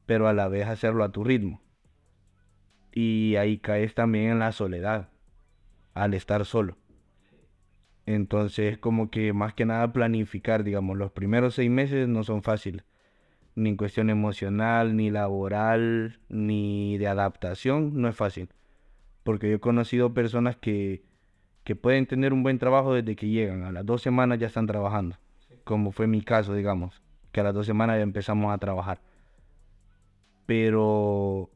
[0.07, 1.61] pero a la vez hacerlo a tu ritmo.
[2.93, 5.09] Y ahí caes también en la soledad,
[5.95, 6.77] al estar solo.
[8.07, 12.85] Entonces, como que más que nada planificar, digamos, los primeros seis meses no son fáciles,
[13.55, 18.49] ni en cuestión emocional, ni laboral, ni de adaptación, no es fácil.
[19.23, 21.03] Porque yo he conocido personas que,
[21.65, 24.67] que pueden tener un buen trabajo desde que llegan, a las dos semanas ya están
[24.67, 25.17] trabajando,
[25.65, 29.01] como fue mi caso, digamos, que a las dos semanas ya empezamos a trabajar.
[30.47, 31.51] Pero,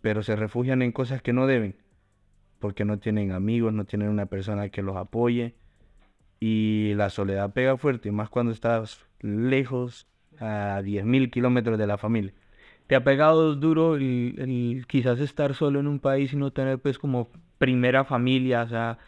[0.00, 1.76] pero se refugian en cosas que no deben,
[2.60, 5.54] porque no tienen amigos, no tienen una persona que los apoye.
[6.44, 10.08] Y la soledad pega fuerte, más cuando estás lejos,
[10.40, 12.32] a 10.000 kilómetros de la familia.
[12.88, 16.80] te ha pegado duro el, el quizás estar solo en un país y no tener
[16.80, 17.28] pues como
[17.58, 18.98] primera familia, o sea,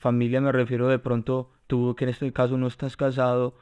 [0.00, 3.54] familia me refiero de pronto tú que en este caso no estás casado,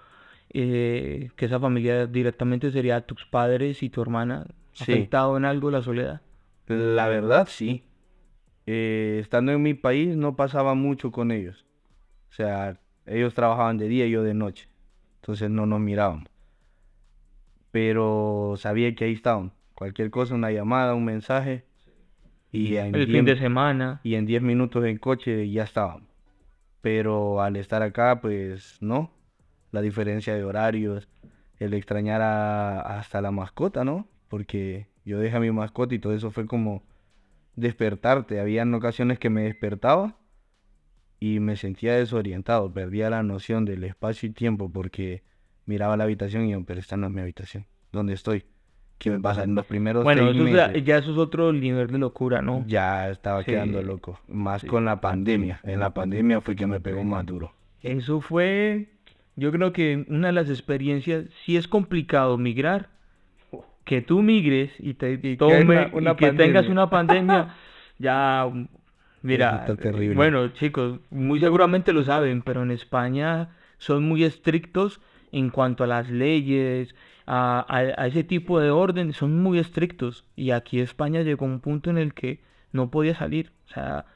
[0.54, 4.84] eh, que esa familia directamente sería tus padres y tu hermana, Sí.
[4.84, 6.22] afectado en algo la soledad.
[6.66, 7.84] La verdad, sí.
[8.66, 11.66] Eh, estando en mi país no pasaba mucho con ellos.
[12.30, 14.68] O sea, ellos trabajaban de día y yo de noche.
[15.20, 16.28] Entonces no nos mirábamos.
[17.70, 19.52] Pero sabía que ahí estaban.
[19.74, 21.64] Cualquier cosa, una llamada, un mensaje.
[22.50, 24.00] Y en El diez- fin de semana.
[24.02, 26.08] y en 10 minutos en coche ya estaban.
[26.80, 29.10] Pero al estar acá, pues no.
[29.70, 31.08] La diferencia de horarios,
[31.58, 34.08] el extrañar a- hasta la mascota, ¿no?
[34.28, 36.82] Porque yo dejé a mi mascota y todo eso fue como
[37.56, 38.40] despertarte.
[38.40, 40.16] Habían ocasiones que me despertaba
[41.20, 45.22] y me sentía desorientado, perdía la noción del espacio y tiempo porque
[45.66, 47.66] miraba la habitación y yo, pero esta no es mi habitación.
[47.92, 48.44] ¿Dónde estoy?
[48.98, 50.84] ¿Qué me pasa en los primeros Bueno, seis meses?
[50.84, 52.64] ya eso es otro nivel de locura, ¿no?
[52.66, 53.50] Ya estaba Sí.
[53.52, 54.66] quedando loco, más Sí.
[54.66, 55.60] con la pandemia.
[55.62, 57.52] En la pandemia fue que me pegó más duro.
[57.82, 58.88] Eso fue,
[59.36, 62.90] yo creo que una de las experiencias, si es complicado migrar,
[63.84, 67.54] que tú migres y te que tome una- una y que tengas una pandemia,
[67.98, 68.50] ya,
[69.22, 70.14] mira, está terrible.
[70.14, 75.00] bueno chicos, muy seguramente lo saben, pero en España son muy estrictos
[75.32, 76.94] en cuanto a las leyes,
[77.26, 80.24] a, a- a ese tipo de orden, son muy estrictos.
[80.36, 82.40] Y aquí España llegó a un punto en el que
[82.72, 84.06] no podía salir, o sea,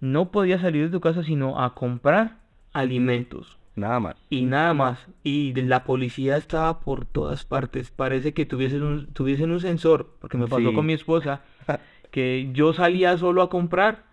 [0.00, 2.36] no podía salir de tu casa sino a comprar
[2.72, 4.16] alimentos Nada más.
[4.30, 5.06] y nada más.
[5.24, 7.90] Y la policía estaba por todas partes.
[7.90, 10.74] Parece que tuviesen un, tuviesen un sensor, porque me pasó Sí.
[10.74, 11.42] con mi esposa,
[12.10, 14.04] que yo salía solo a comprar,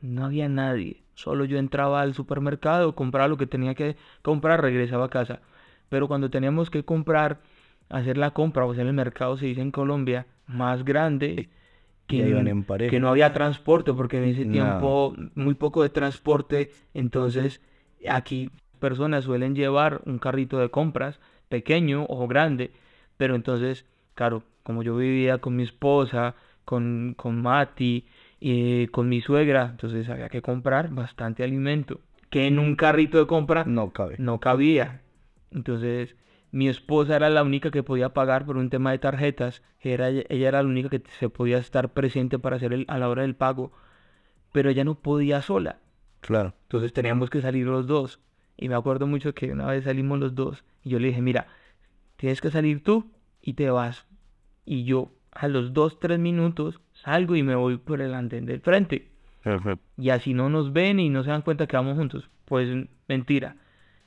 [0.00, 1.02] no había nadie.
[1.14, 5.40] Solo yo entraba al supermercado, compraba lo que tenía que comprar, regresaba a casa.
[5.88, 7.40] Pero cuando teníamos que comprar,
[7.88, 11.48] hacer la compra, o sea, en el mercado se dice en Colombia, más grande,
[12.06, 14.52] que, no había transporte, porque en ese No.
[14.52, 17.60] tiempo muy poco de transporte, entonces
[18.08, 22.70] aquí personas suelen llevar un carrito de compras, pequeño o grande,
[23.16, 23.84] pero entonces,
[24.14, 26.34] claro, como yo vivía con mi esposa,
[26.64, 28.06] con, con Mati,
[28.40, 33.26] y con mi suegra, entonces había que comprar bastante alimento, que en un carrito de
[33.26, 34.16] compra No cabe.
[34.18, 35.02] no cabía.
[35.50, 36.14] Entonces,
[36.50, 39.62] mi esposa era la única que podía pagar por un tema de tarjetas.
[39.80, 43.08] Era, ella era la única que se podía estar presente para hacer el, a la
[43.08, 43.72] hora del pago.
[44.52, 45.78] Pero ella no podía sola.
[46.20, 46.54] Claro.
[46.62, 48.20] Entonces teníamos que salir los dos.
[48.56, 50.64] Y me acuerdo mucho que una vez salimos los dos.
[50.84, 51.46] Y yo le dije, mira,
[52.16, 54.06] tienes que salir tú y te vas.
[54.64, 58.60] Y yo a los dos, tres minutos salgo y me voy por el andén del
[58.60, 59.08] frente.
[59.96, 62.28] Y así no nos ven y no se dan cuenta que vamos juntos.
[62.44, 62.68] Pues
[63.08, 63.56] mentira.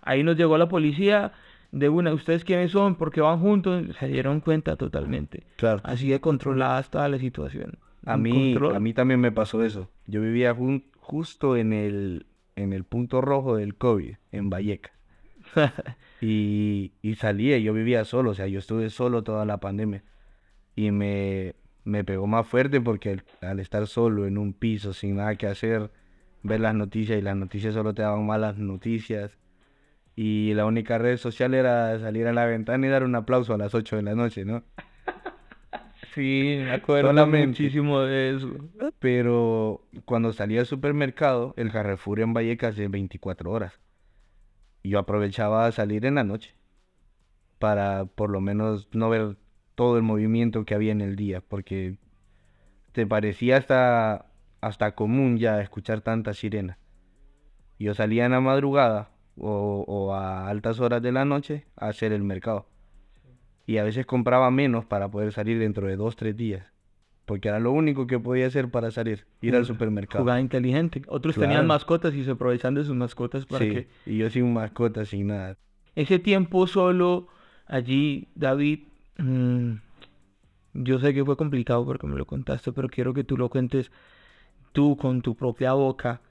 [0.01, 1.31] Ahí nos llegó la policía
[1.71, 2.95] de una, ¿ustedes quiénes son?
[2.95, 3.85] porque van juntos?
[3.99, 5.43] Se dieron cuenta totalmente.
[5.55, 5.81] Claro.
[5.83, 7.79] Así de controlada estaba la situación.
[8.05, 8.75] A Un mí, control.
[8.75, 9.89] a mí también me pasó eso.
[10.07, 14.91] Yo vivía jun- justo en el, en el punto rojo del COVID, en Valleca.
[16.23, 20.03] Y, y salía, yo vivía solo, o sea, yo estuve solo toda la pandemia.
[20.75, 25.17] Y me, me pegó más fuerte porque al, al estar solo en un piso, sin
[25.17, 25.91] nada que hacer,
[26.43, 29.37] ver las noticias y las noticias solo te daban malas noticias.
[30.15, 33.57] Y la única red social era salir a la ventana y dar un aplauso a
[33.57, 34.63] las 8 de la noche, ¿no?
[36.13, 37.47] Sí, me acuerdo Solamente.
[37.47, 38.49] muchísimo de eso.
[38.99, 43.79] Pero cuando salí al supermercado, el Carrefour en Vallecas es 24 horas.
[44.83, 46.55] Y yo aprovechaba a salir en la noche
[47.59, 49.37] para por lo menos no ver
[49.81, 51.97] todo el movimiento que había en el día, porque
[52.91, 54.27] te parecía hasta,
[54.61, 56.77] hasta común ya escuchar tanta sirena.
[57.79, 62.11] Yo salía en la madrugada o, o a altas horas de la noche a hacer
[62.11, 62.67] el mercado.
[63.65, 66.63] Y a veces compraba menos para poder salir dentro de dos, tres días.
[67.25, 70.23] Porque era lo único que podía hacer para salir, ir al supermercado.
[70.23, 71.01] Jugada inteligente.
[71.07, 74.53] Otros tenían mascotas y se aprovechan de sus mascotas para Sí, que y yo sin
[74.53, 75.57] mascota, sin nada.
[75.95, 77.29] ese tiempo solo
[77.65, 78.81] allí, David,
[79.21, 79.81] mm,
[80.73, 83.91] yo sé que fue complicado porque me lo contaste, pero quiero que tú lo cuentes
[84.71, 86.21] tú con tu propia boca.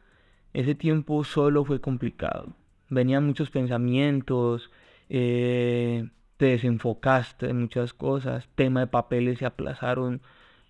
[0.52, 2.54] Ese tiempo solo fue complicado.
[2.88, 4.70] Venían muchos pensamientos,
[5.08, 10.22] eh, te desenfocaste en muchas cosas, tema de papeles se aplazaron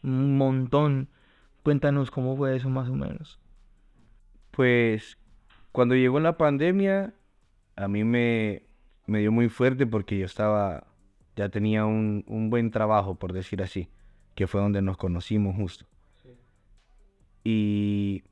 [0.03, 1.09] un montón.
[1.63, 3.39] Cuéntanos cómo fue eso más o menos.
[4.51, 5.17] Pues
[5.73, 7.15] cuando llegó la pandemia,
[7.77, 8.65] a mí me,
[9.07, 10.85] me dio muy fuerte porque yo estaba,
[11.41, 13.89] ya tenía un, un buen trabajo, por decir así,
[14.35, 15.87] que fue donde nos conocimos justo.
[17.45, 18.25] Y,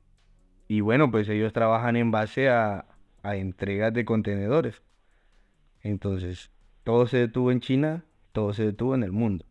[0.67, 2.85] y bueno, pues ellos trabajan en base a,
[3.23, 4.83] a entregas de contenedores.
[5.81, 6.51] Entonces,
[6.83, 9.45] todo se detuvo en China, todo se detuvo en el mundo.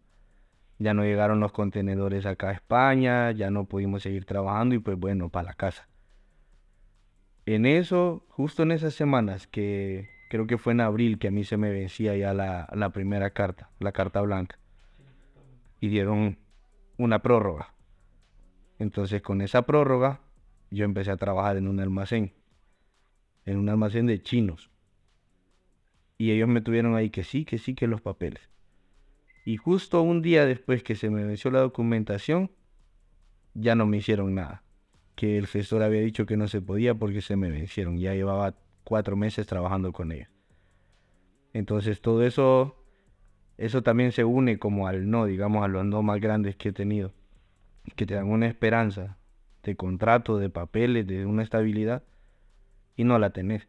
[0.78, 4.96] ya no llegaron los contenedores acá a España, ya no pudimos seguir trabajando y pues
[4.98, 5.88] bueno, para la casa.
[7.46, 11.44] En eso, justo en esas semanas que creo que fue en abril que a mí
[11.44, 14.58] se me vencía ya la, la primera carta, la carta blanca,
[15.80, 16.38] y dieron
[16.96, 17.74] una prórroga.
[18.78, 20.20] Entonces con esa prórroga
[20.70, 22.32] yo empecé a trabajar en un almacén,
[23.44, 24.70] en un almacén de chinos.
[26.18, 28.48] Y ellos me tuvieron ahí que sí, que sí, que los papeles.
[29.44, 32.50] Y justo un día después que se me venció la documentación,
[33.54, 34.62] ya no me hicieron nada.
[35.14, 37.98] Que el gestor había dicho que no se podía porque se me vencieron.
[37.98, 38.54] Ya llevaba
[38.88, 40.30] cuatro meses trabajando con ellos.
[41.52, 42.82] Entonces todo eso,
[43.58, 46.72] eso también se une como al no, digamos, a los no más grandes que he
[46.72, 47.12] tenido.
[47.96, 49.18] Que te dan una esperanza
[49.62, 52.02] de contrato, de papeles, de una estabilidad
[52.96, 53.68] y no la tenés.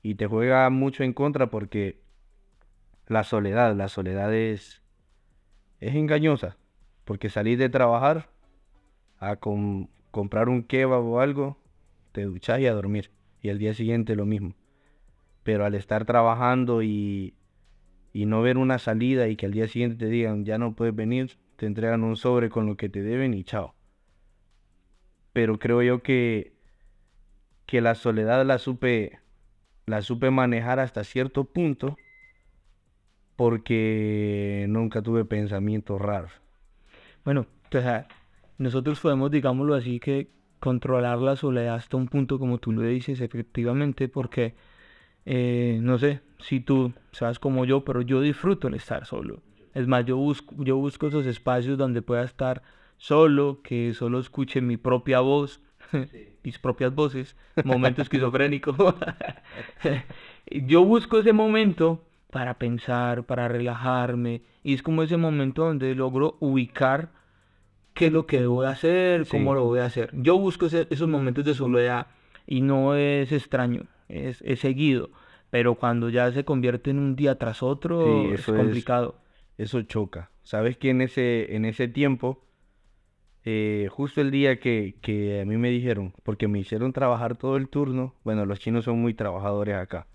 [0.00, 2.00] Y te juega mucho en contra porque
[3.08, 4.80] la soledad, la soledad es
[5.80, 6.56] es engañosa,
[7.04, 8.28] porque salir de trabajar
[9.18, 9.34] a
[10.12, 11.58] comprar un kebab o algo,
[12.12, 13.10] te duchas y a dormir,
[13.42, 14.54] y al día siguiente lo mismo.
[15.42, 17.34] Pero al estar trabajando y,
[18.12, 20.94] y no ver una salida y que al día siguiente te digan ya no puedes
[20.94, 23.74] venir, te entregan un sobre con lo que te deben y chao.
[25.32, 26.52] Pero creo yo que,
[27.66, 29.18] que la soledad la supe,
[29.86, 31.96] la supe manejar hasta cierto punto
[33.34, 36.32] porque nunca tuve pensamientos raros.
[37.24, 38.04] Bueno, entonces,
[38.58, 40.30] nosotros podemos, digámoslo así, que
[40.62, 44.54] controlar la soledad hasta un punto como tú lo dices, efectivamente, porque,
[45.26, 49.42] eh, no sé, si tú sabes como yo, pero yo disfruto el estar solo.
[49.74, 52.62] Es más, yo busco, yo busco esos espacios donde pueda estar
[52.96, 55.60] solo, que solo escuche mi propia voz,
[56.44, 58.76] mis propias voces, momento esquizofrénico.
[60.46, 64.42] yo busco ese momento para pensar, para relajarme.
[64.62, 67.10] Y es como ese momento donde logro ubicar
[67.94, 70.10] qué es lo que debo hacer, cómo lo voy a hacer.
[70.12, 72.06] Yo busco esos momentos de soledad
[72.46, 75.10] y no es extraño, es, seguido.
[75.50, 79.16] Pero cuando ya se convierte en un día tras otro, es complicado.
[79.58, 80.30] eso choca.
[80.42, 82.44] Sabes que en ese, en ese tiempo,
[83.44, 87.56] eh, justo el día que, que a mí me dijeron, porque me hicieron trabajar todo
[87.56, 90.06] el turno, bueno, los chinos son muy trabajadores acá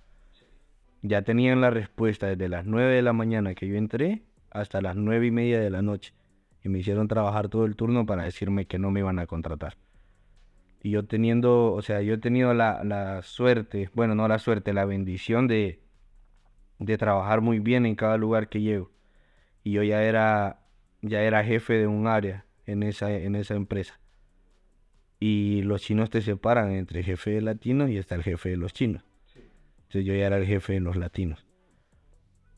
[1.01, 4.95] ya tenían la respuesta desde las 9 de la mañana que yo entré hasta las
[4.95, 6.13] 9 y media de la noche.
[6.68, 9.78] Y me hicieron trabajar todo el turno para decirme que no me iban a contratar.
[10.84, 14.84] Y yo teniendo, o sea, yo he tenido la, suerte, bueno, no la suerte, la
[14.84, 15.80] bendición de,
[16.80, 18.91] de trabajar muy bien en cada lugar que llego.
[19.63, 20.59] Y yo ya era,
[21.01, 23.97] ya era jefe de un área en esa, en esa empresa.
[25.22, 28.74] Y los chinos te separan entre jefe de latinos y está el jefe de los
[28.74, 29.05] chinos.
[29.78, 31.47] Entonces yo ya era el jefe de los latinos.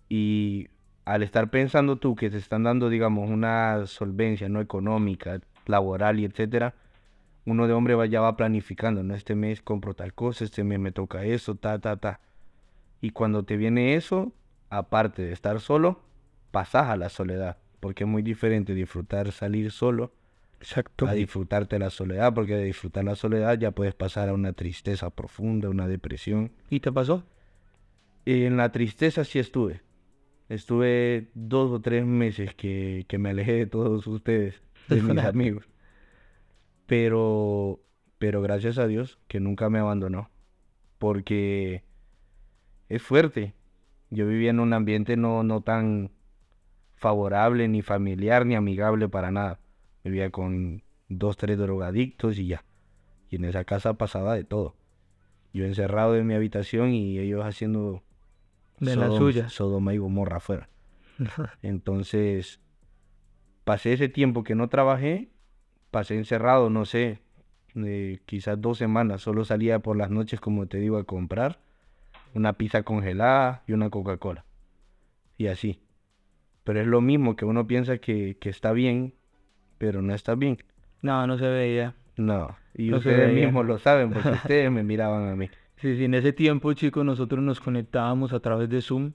[0.09, 0.69] Y
[1.09, 6.25] al estar pensando tú que te están dando, digamos, una solvencia no económica, laboral y
[6.25, 6.75] etcétera,
[7.45, 9.15] uno de hombre ya va planificando, ¿no?
[9.15, 12.19] Este mes compro tal cosa, este mes me toca eso, ta, ta, ta.
[13.01, 14.33] Y cuando te viene eso,
[14.69, 15.99] aparte de estar solo,
[16.51, 20.11] pasas a la soledad, porque es muy diferente disfrutar salir solo
[20.59, 21.07] Exacto.
[21.07, 25.09] a disfrutarte la soledad, porque de disfrutar la soledad ya puedes pasar a una tristeza
[25.09, 26.51] profunda, una depresión.
[26.69, 27.23] ¿Y te pasó?
[28.27, 29.81] En la tristeza sí estuve.
[30.49, 35.69] Estuve dos o tres meses que, que me alejé de todos ustedes, de mis amigos.
[36.87, 37.79] Pero,
[38.17, 40.29] pero gracias a Dios que nunca me abandonó.
[40.97, 41.83] Porque
[42.89, 43.53] es fuerte.
[44.09, 46.11] Yo vivía en un ambiente no, no tan
[46.95, 49.59] favorable, ni familiar, ni amigable para nada
[50.03, 52.65] Vivía con dos, tres drogadictos y ya.
[53.29, 54.75] Y en esa casa pasaba de todo.
[55.53, 58.03] Yo encerrado en mi habitación y ellos haciendo
[58.79, 59.49] de la suya.
[59.49, 60.69] Sodoma y Gomorra afuera.
[61.61, 62.59] Entonces,
[63.63, 65.29] pasé ese tiempo que no trabajé,
[65.91, 67.19] pasé encerrado, no sé,
[68.25, 69.21] quizás dos semanas.
[69.21, 71.59] Solo salía por las noches, como te digo, a comprar
[72.33, 74.45] una pizza congelada y una Coca-Cola.
[75.37, 75.81] Y así.
[76.63, 79.15] Pero es lo mismo que uno piensa que, que está bien
[79.79, 80.59] pero no está bien.
[81.01, 81.95] No, no se veía.
[82.17, 85.49] No, y ustedes mismos lo saben porque ustedes me miraban a mí.
[85.81, 89.13] Sí, sí, en ese tiempo, chicos, nosotros nos conectábamos a través de Zoom.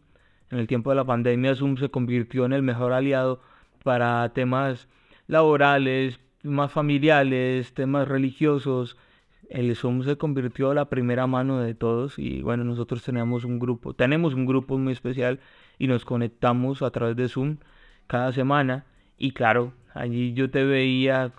[0.50, 3.42] En el tiempo de la pandemia, Zoom se convirtió en el mejor aliado
[3.82, 4.88] para temas
[5.26, 8.96] laborales, más familiares, temas religiosos.
[9.50, 13.58] El Zoom se convirtió en la primera mano de todos y bueno, nosotros tenemos un
[13.58, 15.40] grupo, tenemos un grupo muy especial
[15.78, 17.58] y nos conectamos a través de Zoom
[18.06, 18.86] cada semana
[19.18, 21.32] y claro, allí yo te veía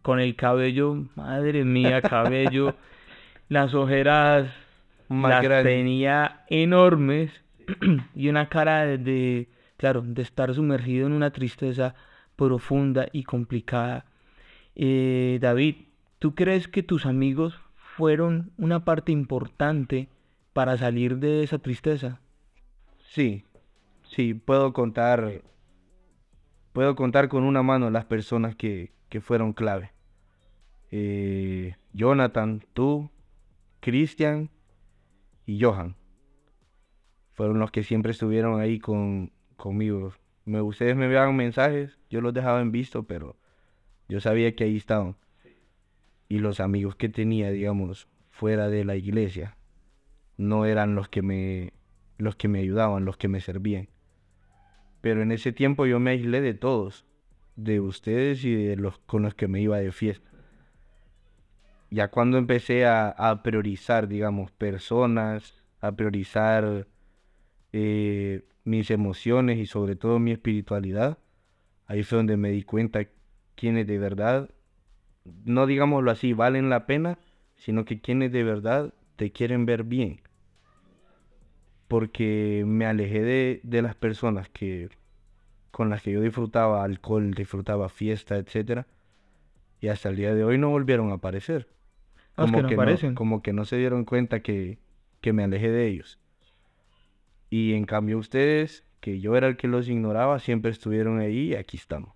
[0.00, 2.74] con el cabello, madre mía, cabello,
[3.50, 4.61] las ojeras
[5.20, 7.30] las tenía enormes
[8.14, 11.94] y una cara de, claro, de estar sumergido en una tristeza
[12.36, 14.06] profunda y complicada.
[14.74, 15.76] Eh, David,
[16.18, 20.08] ¿tú crees que tus amigos fueron una parte importante
[20.52, 22.20] para salir de esa tristeza?
[23.04, 23.44] Sí,
[24.02, 25.42] sí, puedo contar,
[26.72, 29.92] puedo contar con una mano las personas que, que fueron clave.
[30.90, 33.10] Eh, Jonathan, tú,
[33.80, 34.50] Cristian
[35.52, 35.96] y Johan.
[37.32, 40.12] Fueron los que siempre estuvieron ahí con, conmigo.
[40.46, 43.36] Me, ustedes me enviaban mensajes, yo los dejaba en visto, pero
[44.08, 45.16] yo sabía que ahí estaban.
[46.28, 49.58] Y los amigos que tenía, digamos, fuera de la iglesia,
[50.38, 51.74] no eran los que me,
[52.16, 53.88] los que me ayudaban, los que me servían.
[55.02, 57.04] Pero en ese tiempo yo me aislé de todos,
[57.56, 60.31] de ustedes y de los con los que me iba de fiesta
[61.92, 66.86] ya cuando empecé a, priorizar, digamos, personas, a priorizar
[67.72, 71.18] eh, mis emociones y sobre todo mi espiritualidad,
[71.86, 73.06] ahí fue donde me di cuenta
[73.56, 74.48] quiénes de verdad,
[75.44, 77.18] no digámoslo así, valen la pena,
[77.56, 80.22] sino que quienes de verdad te quieren ver bien.
[81.88, 84.88] Porque me alejé de, de las personas que
[85.70, 88.86] con las que yo disfrutaba alcohol, disfrutaba fiesta, etc.
[89.80, 91.68] Y hasta el día de hoy no volvieron a aparecer.
[92.36, 94.78] Ah, como, que, no, como que no se dieron cuenta que,
[95.20, 96.18] que me alejé de ellos.
[97.50, 101.54] Y en cambio ustedes, que yo era el que los ignoraba, siempre estuvieron ahí y
[101.54, 102.14] aquí estamos.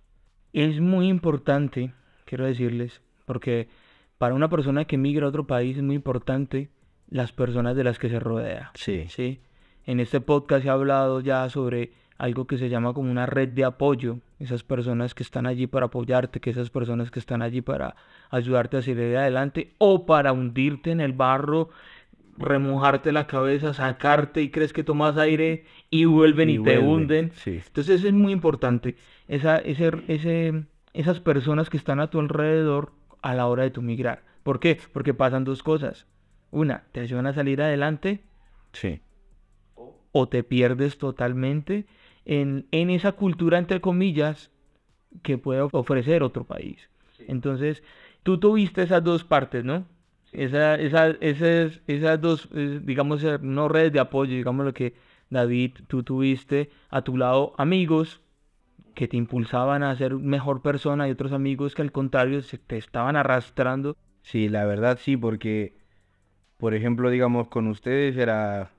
[0.53, 1.93] Es muy importante,
[2.25, 3.67] quiero decirles, porque
[4.17, 6.69] para una persona que migra a otro país es muy importante
[7.09, 8.71] las personas de las que se rodea.
[8.73, 9.05] Sí.
[9.09, 9.41] Sí.
[9.85, 13.63] En este podcast he hablado ya sobre algo que se llama como una red de
[13.63, 17.95] apoyo, esas personas que están allí para apoyarte, que esas personas que están allí para
[18.29, 21.69] ayudarte a seguir adelante o para hundirte en el barro,
[22.37, 27.31] remojarte la cabeza, sacarte y crees que tomas aire y vuelven y, te hunden.
[27.45, 28.95] Entonces es muy importante
[29.27, 33.81] esa, ese, ese, esas personas que están a tu alrededor a la hora de tu
[33.81, 34.23] migrar.
[34.43, 34.79] ¿Por qué?
[34.93, 36.05] Porque pasan dos cosas.
[36.51, 38.21] Una, te ayudan a salir adelante.
[38.71, 39.01] Sí.
[40.11, 41.85] O te pierdes totalmente
[42.27, 44.51] en, esa cultura, entre comillas,
[45.23, 46.89] que puede ofrecer otro país.
[47.27, 47.81] Entonces,
[48.23, 49.85] tú tuviste esas dos partes, ¿no?
[50.33, 54.93] Esa, esa, esas, esas dos, digamos, eh, no redes de apoyo, digamos lo que
[55.29, 58.21] David, tú tuviste a tu lado amigos
[58.93, 62.77] que te impulsaban a ser mejor persona y otros amigos que al contrario se te
[62.77, 63.95] estaban arrastrando.
[64.21, 65.77] Sí, la verdad sí, porque,
[66.57, 68.71] por ejemplo, digamos, con ustedes era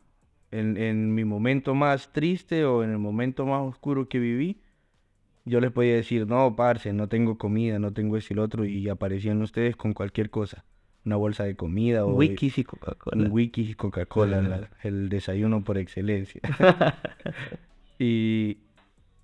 [0.50, 4.60] en, mi momento más triste o en el momento más oscuro que viví,
[5.44, 8.88] yo les podía decir, no, parce, no tengo comida, no tengo ese y otro, y
[8.88, 10.64] aparecían ustedes con cualquier cosa.
[11.04, 12.14] Una bolsa de comida o...
[12.14, 13.28] Wikis y Coca-Cola.
[13.28, 16.42] Wikis y Coca-Cola, el desayuno por excelencia.
[17.98, 18.58] y,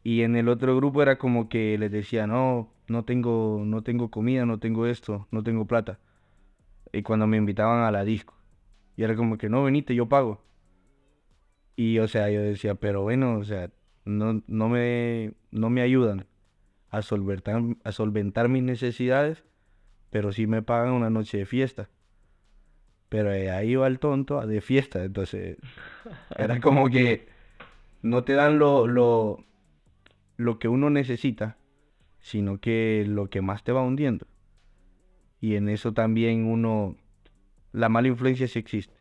[0.03, 4.11] y en el otro grupo era como que les decía, no, no tengo, no tengo
[4.11, 5.99] comida, no tengo esto, no tengo plata.
[6.93, 8.35] Y cuando me invitaban a la disco.
[8.97, 10.43] Y era como que, no, venite, yo pago.
[11.77, 13.71] Y o sea, yo decía, pero bueno, o sea,
[14.05, 16.27] no, no, me, no me ayudan
[16.91, 19.45] a solventar, a solventar mis necesidades,
[20.11, 21.91] pero sí me pagan una noche de fiesta.
[23.09, 25.59] Pero ahí va el tonto de fiesta, entonces
[26.37, 27.29] era como que
[28.03, 29.45] no te dan lo, lo,
[30.37, 31.59] lo que uno necesita,
[32.21, 34.27] sino que lo que más te va hundiendo.
[35.41, 36.97] Y en eso también uno,
[37.73, 38.94] la mala influencia sí existe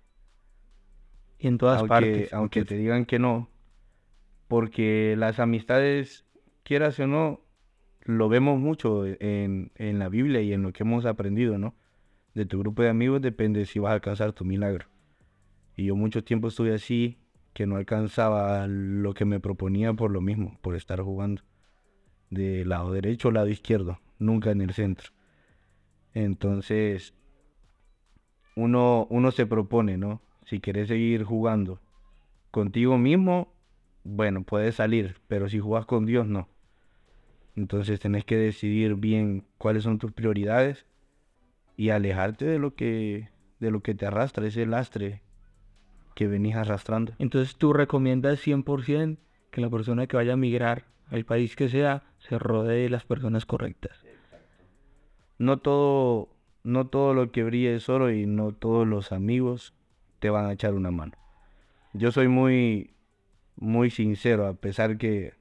[1.47, 2.33] en todas aunque, partes.
[2.33, 3.49] Aunque te digan que no.
[4.47, 6.25] Porque las amistades,
[6.63, 7.41] quieras o no,
[8.01, 11.75] lo vemos mucho en, en la Biblia y en lo que hemos aprendido, ¿no?
[12.33, 14.87] De tu grupo de amigos depende si vas a alcanzar tu milagro.
[15.75, 17.19] Y yo mucho tiempo estuve así,
[17.53, 21.43] que no alcanzaba lo que me proponía por lo mismo, por estar jugando
[22.33, 25.11] de lado derecho o lado izquierdo, nunca en el centro.
[26.13, 27.13] Entonces,
[28.55, 30.21] uno, uno se propone, ¿no?
[30.45, 31.79] Si quieres seguir jugando
[32.51, 33.53] contigo mismo,
[34.03, 36.47] bueno, puedes salir, pero si jugas con Dios, no.
[37.55, 40.85] Entonces tenés que decidir bien cuáles son tus prioridades
[41.77, 43.29] y alejarte de lo que
[43.59, 45.21] de lo que te arrastra, ese lastre
[46.15, 47.13] que venís arrastrando.
[47.17, 49.17] Entonces tú recomiendas 100%
[49.51, 53.05] que la persona que vaya a migrar al país que sea se rodee de las
[53.05, 54.03] personas correctas.
[55.37, 56.29] No todo
[56.63, 59.73] no todo lo que brille es oro y no todos los amigos
[60.24, 61.11] te van a echar una mano.
[61.91, 62.93] Yo soy muy,
[63.57, 65.34] muy sincero, a pesar que,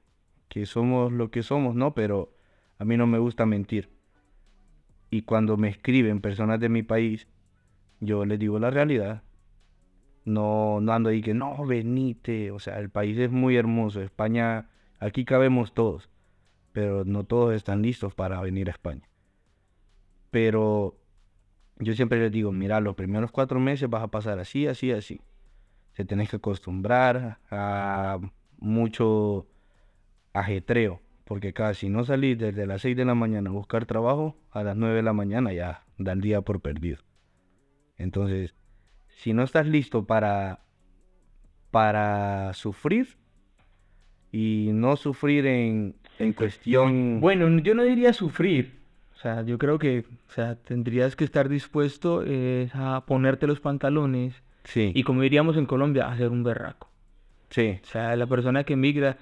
[0.49, 1.93] que somos lo que somos, ¿no?
[1.93, 2.33] Pero
[2.79, 3.89] a mí no me gusta mentir.
[5.09, 7.29] Y cuando me escriben personas de mi país,
[8.01, 9.23] yo les digo la realidad.
[10.25, 12.51] No, no ando ahí que no, venite.
[12.51, 14.01] O sea, el país es muy hermoso.
[14.01, 14.67] España,
[14.99, 16.09] aquí cabemos todos.
[16.73, 19.07] pero no todos están listos para venir a España.
[20.29, 20.97] Pero
[21.79, 25.21] yo siempre les digo, mira, los primeros cuatro meses vas a pasar así, así, así.
[25.93, 28.19] Te tenés que acostumbrar a
[28.57, 29.47] mucho
[30.33, 34.63] ajetreo, porque casi no salís desde las 6 de la mañana a buscar trabajo, a
[34.63, 36.97] las 9 de la mañana ya da el día por perdido.
[37.97, 38.55] Entonces,
[39.09, 40.65] si no estás listo para,
[41.71, 43.17] para sufrir,
[44.33, 47.21] y no sufrir en, en cuestión...
[47.21, 48.82] Bueno, yo no diría sufrir.
[49.23, 54.43] Sea, yo creo que o sea, tendrías que estar dispuesto eh, a ponerte los pantalones
[54.65, 56.89] Sí, y como diríamos en Colombia, a ser un berraco.
[57.49, 59.17] sí, O sea, la persona que migra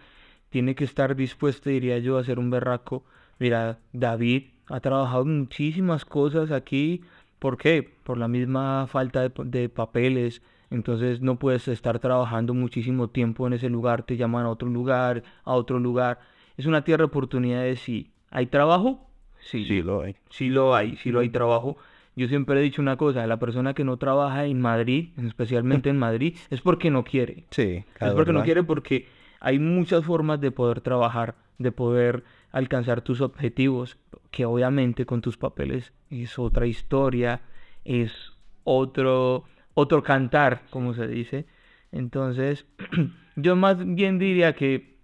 [0.50, 3.04] tiene que estar dispuesta, diría yo, a ser un berraco.
[3.40, 7.02] Mira, David ha trabajado muchísimas cosas aquí.
[7.40, 7.84] ¿Por qué?
[8.04, 10.42] Por la misma falta de, de papeles.
[10.72, 14.04] Entonces no puedes estar trabajando muchísimo tiempo en ese lugar.
[14.04, 16.20] Te llaman a otro lugar, a otro lugar.
[16.58, 18.12] Es una tierra de oportunidades, sí.
[18.30, 19.11] ¿Hay trabajo?
[19.42, 19.66] Sí.
[19.66, 20.16] sí lo hay.
[20.30, 21.78] Sí lo hay, sí lo hay trabajo.
[22.16, 25.98] Yo siempre he dicho una cosa, la persona que no trabaja en Madrid, especialmente en
[26.00, 27.46] Madrid, es porque no quiere.
[27.52, 29.08] Sí, Es la porque no quiere porque
[29.40, 33.98] hay muchas formas de poder trabajar, de poder alcanzar tus objetivos,
[34.30, 37.42] que obviamente con tus papeles es otra historia,
[37.86, 38.34] es
[38.64, 41.46] otro, otro cantar, como se dice.
[41.92, 42.66] Entonces,
[43.36, 44.98] yo más bien diría que,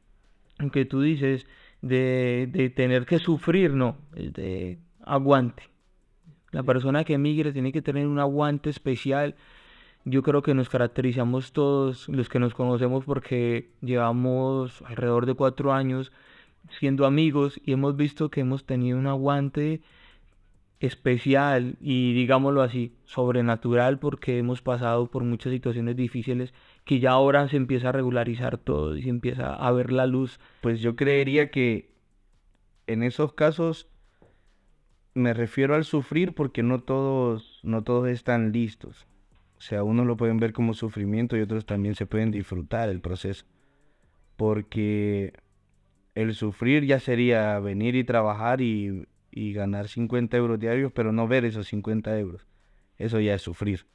[0.71, 1.47] que tú dices
[1.81, 5.63] de, de tener que sufrir, no, es de aguante.
[6.51, 9.35] La persona que emigre tiene que tener un aguante especial.
[10.05, 15.73] Yo creo que nos caracterizamos todos los que nos conocemos porque llevamos alrededor de cuatro
[15.73, 16.11] años
[16.79, 19.81] siendo amigos y hemos visto que hemos tenido un aguante
[20.79, 26.53] especial y digámoslo así, sobrenatural porque hemos pasado por muchas situaciones difíciles
[26.87, 30.39] que ya ahora se empieza a regularizar todo y se empieza a ver la luz.
[30.61, 31.91] Pues yo creería que
[32.87, 33.89] en esos casos
[35.13, 39.05] me refiero al sufrir porque no todos, no todos están listos.
[39.57, 43.01] O sea, unos lo pueden ver como sufrimiento y otros también se pueden disfrutar el
[43.01, 43.45] proceso.
[44.37, 45.33] Porque
[46.15, 51.27] el sufrir ya sería venir y trabajar y, y ganar 50 euros diarios, pero no
[51.27, 52.47] ver esos 50 euros.
[52.97, 53.87] Eso ya es sufrir.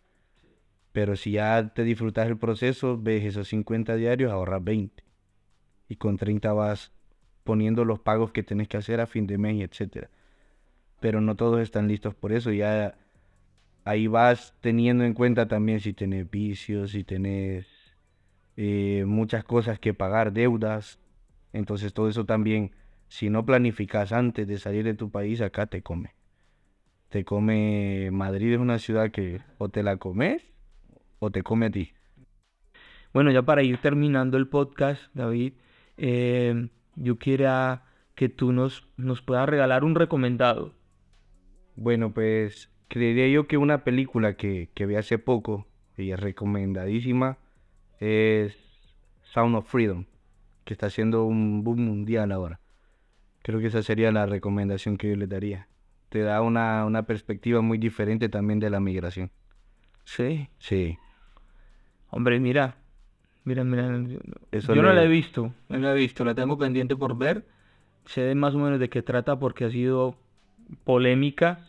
[0.92, 5.02] Pero si ya te disfrutas el proceso, ves esos 50 diarios, ahorras 20.
[5.88, 6.92] Y con 30 vas
[7.44, 10.10] poniendo los pagos que tienes que hacer a fin de mes, etcétera.
[11.00, 12.52] Pero no todos están listos por eso.
[12.52, 12.94] Ya
[13.84, 17.66] ahí vas teniendo en cuenta también si tenés vicios, si tenés
[18.56, 20.98] eh, muchas cosas que pagar, deudas.
[21.54, 22.72] Entonces todo eso también,
[23.08, 26.14] si no planificas antes de salir de tu país, acá te come.
[27.08, 30.51] Te come, Madrid es una ciudad que o te la comes
[31.22, 31.92] o te come a ti.
[33.14, 35.52] Bueno, ya para ir terminando el podcast, David,
[35.96, 37.84] eh, yo quiera
[38.16, 40.74] que tú nos, nos puedas regalar un recomendado.
[41.76, 47.38] Bueno, pues creería yo que una película que, que vi hace poco y es recomendadísima
[48.00, 48.56] es
[49.22, 50.06] Sound of Freedom,
[50.64, 52.58] que está haciendo un boom mundial ahora.
[53.42, 55.68] Creo que esa sería la recomendación que yo le daría.
[56.08, 59.30] Te da una, una perspectiva muy diferente también de la migración.
[60.04, 60.48] Sí.
[60.58, 60.98] Sí,
[62.14, 62.76] Hombre, mira,
[63.44, 64.18] mira, mira, yo,
[64.50, 67.16] Eso yo no le- la he visto, no la he visto, la tengo pendiente por
[67.16, 67.46] ver.
[68.04, 70.14] Sé más o menos de qué trata porque ha sido
[70.84, 71.60] polémica,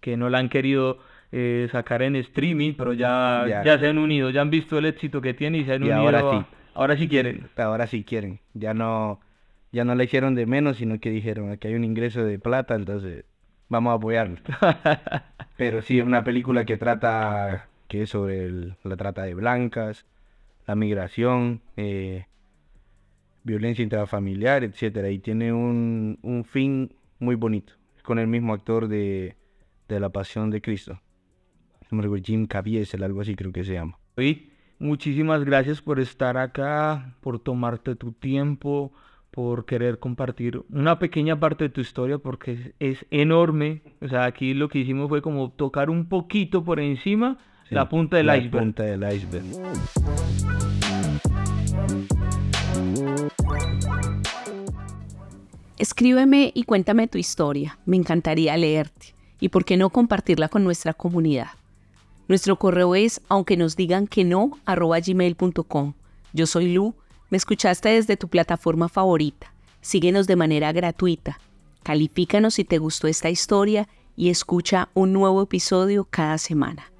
[0.00, 0.98] que no la han querido
[1.32, 3.62] eh, sacar en streaming, pero ya, Ya.
[3.64, 5.86] ya se han unido, ya han visto el éxito que tiene y se han Y
[5.90, 6.00] unido.
[6.00, 6.46] ahora a- sí.
[6.74, 7.48] Ahora sí quieren.
[7.56, 8.40] ahora sí quieren.
[8.54, 9.20] Ya no,
[9.70, 12.74] ya no la hicieron de menos, sino que dijeron, aquí hay un ingreso de plata,
[12.74, 13.24] entonces
[13.68, 14.38] vamos a apoyarlo.
[15.56, 20.06] Pero sí, es una película que trata, que es sobre el- la trata de blancas,
[20.66, 22.26] la migración, eh,
[23.42, 29.36] violencia intrafamiliar, etcétera, y tiene un, un fin muy bonito, con el mismo actor de,
[29.88, 31.00] de La Pasión de Cristo.
[32.24, 33.98] Jim Caviezel, algo así creo que se llama.
[34.16, 34.38] David,
[34.78, 38.92] muchísimas gracias por estar acá, por tomarte tu tiempo,
[39.30, 43.82] por querer compartir una pequeña parte de tu historia porque es, es enorme.
[44.00, 47.38] O sea, aquí lo que hicimos fue como tocar un poquito por encima
[47.70, 48.62] la punta del la iceberg.
[48.64, 49.44] punta del iceberg.
[55.78, 57.78] Escríbeme y cuéntame tu historia.
[57.84, 59.14] Me encantaría leerte.
[59.40, 61.48] Y por qué no compartirla con nuestra comunidad.
[62.28, 65.94] Nuestro correo es aunque nos digan que no arroba gmail.com.
[66.32, 66.94] Yo soy Lu.
[67.28, 69.52] Me escuchaste desde tu plataforma favorita.
[69.80, 71.38] Síguenos de manera gratuita.
[71.82, 76.93] Califícanos si te gustó esta historia y escucha un nuevo episodio cada semana.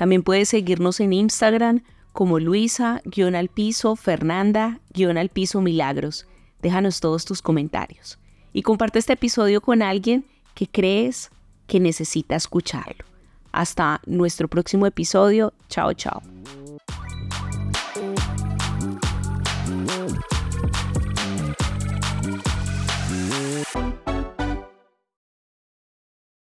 [0.00, 1.82] También puedes seguirnos en Instagram
[2.14, 6.26] como Luisa-Alpiso Fernanda-Alpiso Milagros.
[6.62, 8.18] Déjanos todos tus comentarios.
[8.54, 10.24] Y comparte este episodio con alguien
[10.54, 11.30] que crees
[11.66, 13.04] que necesita escucharlo.
[13.52, 15.52] Hasta nuestro próximo episodio.
[15.68, 16.22] Chao, chao.